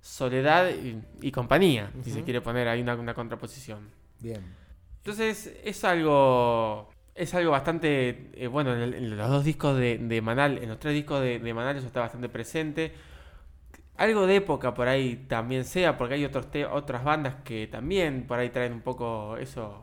soledad 0.00 0.68
y, 0.70 1.00
y 1.20 1.30
compañía, 1.32 1.90
si 2.04 2.10
se 2.10 2.22
quiere 2.24 2.40
poner 2.40 2.68
ahí 2.68 2.82
una, 2.82 2.94
una 2.96 3.14
contraposición. 3.14 3.88
Bien. 4.20 4.42
Entonces 4.98 5.52
es 5.64 5.84
algo. 5.84 6.90
Es 7.14 7.34
algo 7.34 7.50
bastante. 7.50 8.30
eh, 8.34 8.46
bueno, 8.46 8.74
en, 8.74 8.80
el- 8.80 8.94
en 8.94 9.16
los 9.16 9.28
dos 9.28 9.44
discos 9.44 9.76
de, 9.76 9.98
de 9.98 10.20
Manal, 10.22 10.58
en 10.58 10.68
los 10.68 10.78
tres 10.78 10.94
discos 10.94 11.20
de, 11.20 11.38
de 11.38 11.54
Manal, 11.54 11.76
eso 11.76 11.86
está 11.86 12.00
bastante 12.00 12.28
presente. 12.28 12.92
Algo 14.04 14.26
de 14.26 14.36
época 14.36 14.74
por 14.74 14.88
ahí 14.88 15.16
también 15.28 15.64
sea, 15.64 15.96
porque 15.96 16.14
hay 16.14 16.24
otros 16.24 16.50
te- 16.50 16.66
otras 16.66 17.04
bandas 17.04 17.36
que 17.44 17.66
también 17.68 18.26
por 18.26 18.38
ahí 18.38 18.50
traen 18.50 18.72
un 18.72 18.80
poco 18.82 19.36
eso 19.36 19.82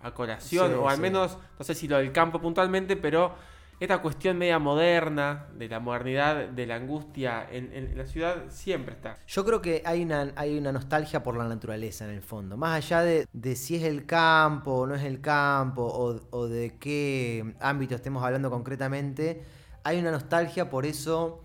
a 0.00 0.12
colación, 0.14 0.72
Sí, 0.72 0.74
o 0.74 0.88
al 0.88 0.98
sí. 0.98 1.02
menos, 1.04 1.38
no 1.58 1.64
sé 1.64 1.74
si 1.74 1.86
lo 1.88 1.98
del 1.98 2.10
campo 2.12 2.40
puntualmente, 2.40 2.96
pero 2.96 3.34
esta 3.78 3.98
cuestión 4.02 4.38
media 4.38 4.58
moderna, 4.58 5.46
de 5.56 5.68
la 5.68 5.78
modernidad, 5.80 6.48
de 6.48 6.66
la 6.66 6.76
angustia 6.76 7.46
en, 7.50 7.72
en 7.72 7.96
la 7.96 8.06
ciudad, 8.06 8.44
siempre 8.50 8.94
está. 8.94 9.18
Yo 9.26 9.44
creo 9.44 9.62
que 9.62 9.82
hay 9.86 10.02
una, 10.02 10.32
hay 10.34 10.58
una 10.58 10.72
nostalgia 10.72 11.22
por 11.22 11.36
la 11.36 11.44
naturaleza 11.46 12.04
en 12.04 12.10
el 12.10 12.22
fondo. 12.22 12.56
Más 12.56 12.76
allá 12.84 13.02
de, 13.02 13.26
de 13.32 13.54
si 13.54 13.76
es 13.76 13.84
el 13.84 14.04
campo 14.06 14.72
o 14.72 14.86
no 14.88 14.94
es 14.96 15.04
el 15.04 15.20
campo, 15.20 15.84
o, 15.84 16.20
o 16.30 16.48
de 16.48 16.78
qué 16.78 17.54
ámbito 17.60 17.94
estemos 17.94 18.24
hablando 18.24 18.50
concretamente, 18.50 19.42
hay 19.84 20.00
una 20.00 20.10
nostalgia 20.10 20.68
por 20.68 20.84
eso. 20.84 21.44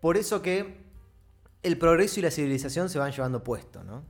Por 0.00 0.16
eso 0.18 0.42
que 0.42 0.85
el 1.66 1.78
progreso 1.78 2.20
y 2.20 2.22
la 2.22 2.30
civilización 2.30 2.88
se 2.88 2.98
van 2.98 3.12
llevando 3.12 3.42
puesto, 3.42 3.82
¿no? 3.84 4.04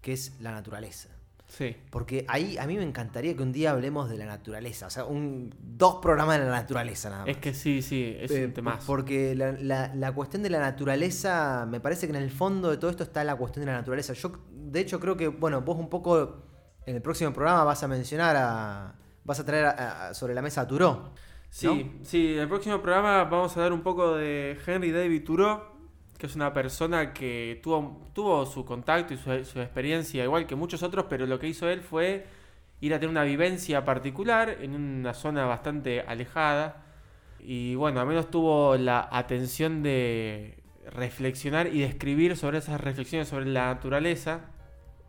Que 0.00 0.12
es 0.12 0.38
la 0.40 0.52
naturaleza. 0.52 1.08
Sí. 1.46 1.74
Porque 1.90 2.26
ahí 2.28 2.58
a 2.58 2.66
mí 2.66 2.76
me 2.76 2.82
encantaría 2.82 3.34
que 3.34 3.42
un 3.42 3.52
día 3.52 3.70
hablemos 3.70 4.10
de 4.10 4.18
la 4.18 4.26
naturaleza. 4.26 4.86
O 4.86 4.90
sea, 4.90 5.04
un, 5.06 5.54
dos 5.58 5.96
programas 6.02 6.38
de 6.38 6.44
la 6.44 6.50
naturaleza 6.50 7.08
nada 7.08 7.22
más. 7.22 7.30
Es 7.30 7.38
que 7.38 7.54
sí, 7.54 7.80
sí, 7.80 8.14
es 8.20 8.30
Eh, 8.30 8.44
un 8.46 8.52
temazo. 8.52 8.86
Porque 8.86 9.34
la, 9.34 9.52
la- 9.52 9.94
la 9.94 10.12
cuestión 10.12 10.42
de 10.42 10.50
la 10.50 10.58
naturaleza, 10.60 11.66
me 11.66 11.80
parece 11.80 12.06
que 12.06 12.14
en 12.14 12.22
el 12.22 12.30
fondo 12.30 12.70
de 12.70 12.76
todo 12.76 12.90
esto 12.90 13.02
está 13.02 13.24
la 13.24 13.34
cuestión 13.36 13.64
de 13.64 13.72
la 13.72 13.78
naturaleza. 13.78 14.12
Yo, 14.12 14.30
de 14.52 14.80
hecho, 14.80 15.00
creo 15.00 15.16
que, 15.16 15.28
bueno, 15.28 15.62
vos 15.62 15.78
un 15.78 15.88
poco 15.88 16.42
en 16.84 16.96
el 16.96 17.02
próximo 17.02 17.32
programa 17.32 17.64
vas 17.64 17.82
a 17.82 17.88
mencionar 17.88 18.36
a. 18.36 18.94
vas 19.24 19.40
a 19.40 19.44
traer 19.46 19.64
a- 19.66 20.08
a- 20.08 20.14
sobre 20.14 20.34
la 20.34 20.42
mesa 20.42 20.60
a 20.62 20.68
Turó. 20.68 21.12
Sí, 21.50 21.98
sí, 22.02 22.34
en 22.34 22.40
el 22.40 22.48
próximo 22.48 22.82
programa 22.82 23.24
vamos 23.24 23.56
a 23.56 23.60
dar 23.60 23.72
un 23.72 23.80
poco 23.82 24.16
de 24.16 24.58
Henry 24.66 24.90
David 24.92 25.24
Thoreau, 25.24 25.62
que 26.18 26.26
es 26.26 26.34
una 26.34 26.52
persona 26.52 27.14
que 27.14 27.60
tuvo, 27.62 28.02
tuvo 28.12 28.44
su 28.44 28.64
contacto 28.64 29.14
y 29.14 29.16
su, 29.16 29.44
su 29.44 29.60
experiencia, 29.60 30.24
igual 30.24 30.46
que 30.46 30.56
muchos 30.56 30.82
otros, 30.82 31.06
pero 31.08 31.26
lo 31.26 31.38
que 31.38 31.48
hizo 31.48 31.68
él 31.68 31.80
fue 31.80 32.26
ir 32.80 32.94
a 32.94 32.98
tener 32.98 33.10
una 33.10 33.24
vivencia 33.24 33.84
particular 33.84 34.58
en 34.60 34.74
una 34.74 35.14
zona 35.14 35.46
bastante 35.46 36.00
alejada. 36.00 36.84
Y 37.40 37.74
bueno, 37.74 38.00
al 38.00 38.06
menos 38.06 38.30
tuvo 38.30 38.76
la 38.76 39.08
atención 39.10 39.82
de 39.82 40.58
reflexionar 40.90 41.68
y 41.68 41.80
de 41.80 41.86
escribir 41.86 42.36
sobre 42.36 42.58
esas 42.58 42.80
reflexiones 42.80 43.28
sobre 43.28 43.46
la 43.46 43.66
naturaleza. 43.66 44.40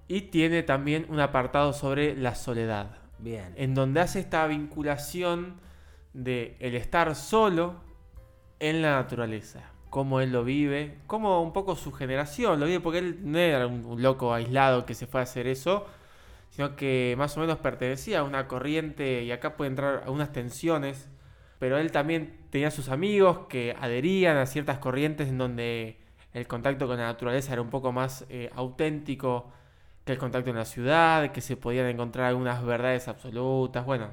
Y 0.07 0.21
tiene 0.21 0.63
también 0.63 1.05
un 1.09 1.19
apartado 1.19 1.71
sobre 1.73 2.15
la 2.15 2.33
soledad 2.33 2.97
Bien. 3.19 3.53
en 3.57 3.75
donde 3.75 3.99
hace 3.99 4.19
esta 4.19 4.47
vinculación 4.47 5.59
de 6.13 6.55
el 6.59 6.73
estar 6.73 7.15
solo 7.15 7.75
en 8.59 8.81
la 8.81 8.93
naturaleza, 8.93 9.71
cómo 9.89 10.21
él 10.21 10.31
lo 10.31 10.43
vive, 10.43 10.97
cómo 11.07 11.41
un 11.41 11.53
poco 11.53 11.75
su 11.75 11.91
generación 11.91 12.59
lo 12.59 12.65
vive, 12.65 12.79
porque 12.79 12.99
él 12.99 13.19
no 13.23 13.37
era 13.39 13.67
un, 13.67 14.01
loco 14.01 14.33
aislado 14.33 14.85
que 14.85 14.93
se 14.93 15.07
fue 15.07 15.19
a 15.21 15.23
hacer 15.23 15.47
eso, 15.47 15.87
sino 16.51 16.75
que 16.75 17.15
más 17.17 17.35
o 17.37 17.41
menos 17.41 17.57
pertenecía 17.59 18.19
a 18.19 18.23
una 18.23 18.47
corriente 18.47 19.23
y 19.23 19.31
acá 19.31 19.55
puede 19.55 19.69
entrar 19.69 20.03
algunas 20.05 20.31
tensiones, 20.31 21.09
pero 21.59 21.77
él 21.77 21.91
también 21.91 22.37
tenía 22.49 22.71
sus 22.71 22.89
amigos 22.89 23.41
que 23.49 23.75
adherían 23.79 24.37
a 24.37 24.45
ciertas 24.45 24.79
corrientes 24.79 25.29
en 25.29 25.37
donde 25.37 25.97
el 26.33 26.47
contacto 26.47 26.87
con 26.87 26.97
la 26.97 27.05
naturaleza 27.05 27.53
era 27.53 27.61
un 27.61 27.69
poco 27.69 27.91
más 27.91 28.25
eh, 28.29 28.49
auténtico 28.55 29.51
que 30.05 30.13
el 30.13 30.17
contacto 30.19 30.49
en 30.49 30.55
la 30.57 30.65
ciudad, 30.65 31.31
que 31.31 31.41
se 31.41 31.57
podían 31.57 31.87
encontrar 31.87 32.27
algunas 32.27 32.63
verdades 32.63 33.07
absolutas, 33.07 33.85
bueno, 33.85 34.09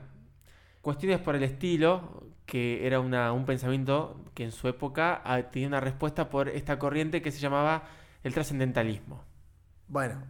cuestiones 0.87 1.19
por 1.19 1.35
el 1.35 1.43
estilo, 1.43 2.23
que 2.47 2.87
era 2.87 3.01
una- 3.01 3.33
un 3.33 3.45
pensamiento 3.45 4.21
que 4.35 4.45
en 4.45 4.53
su 4.53 4.69
época 4.69 5.21
ah, 5.25 5.43
tenía 5.51 5.67
una 5.67 5.81
respuesta 5.81 6.29
por 6.31 6.49
esta 6.49 6.79
corriente 6.79 7.21
que 7.23 7.33
se 7.33 7.41
llamaba 7.41 7.83
el 8.23 8.33
trascendentalismo. 8.33 9.25
Bueno, 9.89 10.23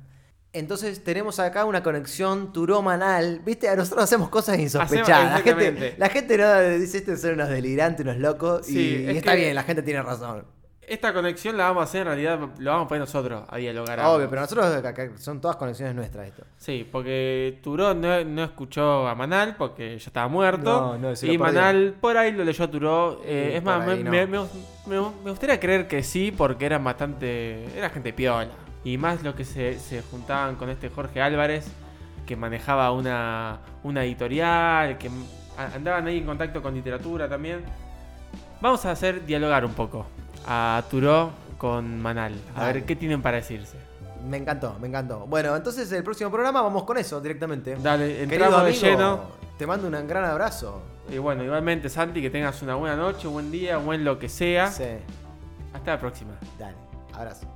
entonces 0.54 1.04
tenemos 1.04 1.38
acá 1.40 1.66
una 1.66 1.82
conexión 1.82 2.54
turomanal. 2.54 3.40
Viste, 3.44 3.68
a 3.68 3.76
nosotros 3.76 4.04
hacemos 4.04 4.30
cosas 4.30 4.58
insospechadas. 4.58 5.30
la, 5.30 5.36
gente, 5.40 5.50
exactamente. 5.68 5.94
la 5.98 6.08
gente 6.08 6.38
no 6.38 6.68
dice 6.80 6.96
esto 6.98 7.10
de 7.10 7.16
ser 7.18 7.34
unos 7.34 7.50
delirantes, 7.50 8.06
unos 8.06 8.16
locos. 8.16 8.64
Sí, 8.64 8.78
y, 8.78 9.04
y 9.04 9.08
es 9.10 9.16
está 9.18 9.34
bien, 9.34 9.54
la 9.54 9.62
gente 9.62 9.82
tiene 9.82 10.00
razón. 10.00 10.46
Esta 10.88 11.12
conexión 11.12 11.56
la 11.56 11.64
vamos 11.64 11.80
a 11.80 11.84
hacer, 11.84 12.02
en 12.02 12.06
realidad 12.06 12.38
lo 12.58 12.70
vamos 12.70 12.84
a 12.84 12.88
poner 12.88 13.00
nosotros 13.00 13.42
a 13.48 13.56
dialogar. 13.56 13.98
Obvio, 13.98 14.06
ambos. 14.14 14.26
pero 14.28 14.40
nosotros 14.42 14.84
acá 14.84 15.08
son 15.18 15.40
todas 15.40 15.56
conexiones 15.56 15.96
nuestras 15.96 16.28
esto. 16.28 16.44
Sí, 16.58 16.88
porque 16.92 17.58
Turó 17.60 17.92
no, 17.92 18.22
no 18.24 18.44
escuchó 18.44 19.08
a 19.08 19.14
Manal 19.16 19.56
porque 19.56 19.98
ya 19.98 20.06
estaba 20.06 20.28
muerto. 20.28 20.96
No, 20.96 20.98
no, 20.98 21.12
y. 21.20 21.36
Manal 21.38 21.96
por 22.00 22.16
ahí 22.16 22.30
lo 22.30 22.44
leyó 22.44 22.64
a 22.64 22.70
Turó. 22.70 23.20
Eh, 23.24 23.54
es 23.56 23.64
más, 23.64 23.84
me, 23.84 23.96
no. 23.96 24.10
me- 24.12 24.26
me- 24.28 24.38
me- 24.86 25.10
me 25.24 25.30
gustaría 25.30 25.58
creer 25.58 25.88
que 25.88 26.04
sí, 26.04 26.30
porque 26.30 26.66
eran 26.66 26.84
bastante. 26.84 27.64
Era 27.76 27.90
gente 27.90 28.12
piola. 28.12 28.48
Y 28.84 28.96
más 28.96 29.24
los 29.24 29.34
que 29.34 29.44
se, 29.44 29.80
se 29.80 30.02
juntaban 30.02 30.54
con 30.54 30.70
este 30.70 30.88
Jorge 30.88 31.20
Álvarez, 31.20 31.66
que 32.26 32.36
manejaba 32.36 32.92
una, 32.92 33.58
una 33.82 34.04
editorial, 34.04 34.98
que 34.98 35.10
andaban 35.74 36.06
ahí 36.06 36.18
en 36.18 36.26
contacto 36.26 36.62
con 36.62 36.74
literatura 36.74 37.28
también. 37.28 37.64
Vamos 38.60 38.86
a 38.86 38.92
hacer 38.92 39.26
dialogar 39.26 39.64
un 39.64 39.72
poco 39.74 40.06
a 40.46 40.82
Turó 40.90 41.30
con 41.58 42.00
Manal. 42.00 42.34
A 42.54 42.60
Dale. 42.60 42.72
ver 42.74 42.84
qué 42.84 42.96
tienen 42.96 43.22
para 43.22 43.36
decirse. 43.36 43.76
Me 44.28 44.36
encantó, 44.38 44.76
me 44.80 44.88
encantó. 44.88 45.20
Bueno, 45.26 45.54
entonces 45.54 45.90
el 45.92 46.02
próximo 46.02 46.30
programa 46.30 46.62
vamos 46.62 46.84
con 46.84 46.98
eso 46.98 47.20
directamente. 47.20 47.76
Dale, 47.76 48.22
entramos 48.22 48.64
de 48.64 48.72
lleno. 48.72 49.20
te 49.58 49.66
mando 49.66 49.86
un 49.88 50.08
gran 50.08 50.24
abrazo. 50.24 50.82
Y 51.10 51.18
bueno, 51.18 51.44
igualmente, 51.44 51.88
Santi, 51.88 52.20
que 52.20 52.30
tengas 52.30 52.60
una 52.62 52.74
buena 52.74 52.96
noche, 52.96 53.28
un 53.28 53.34
buen 53.34 53.50
día, 53.52 53.78
un 53.78 53.86
buen 53.86 54.04
lo 54.04 54.18
que 54.18 54.28
sea. 54.28 54.70
Sí, 54.70 54.84
Hasta 55.72 55.92
la 55.92 56.00
próxima. 56.00 56.32
dale, 56.58 56.76
abrazo. 57.12 57.46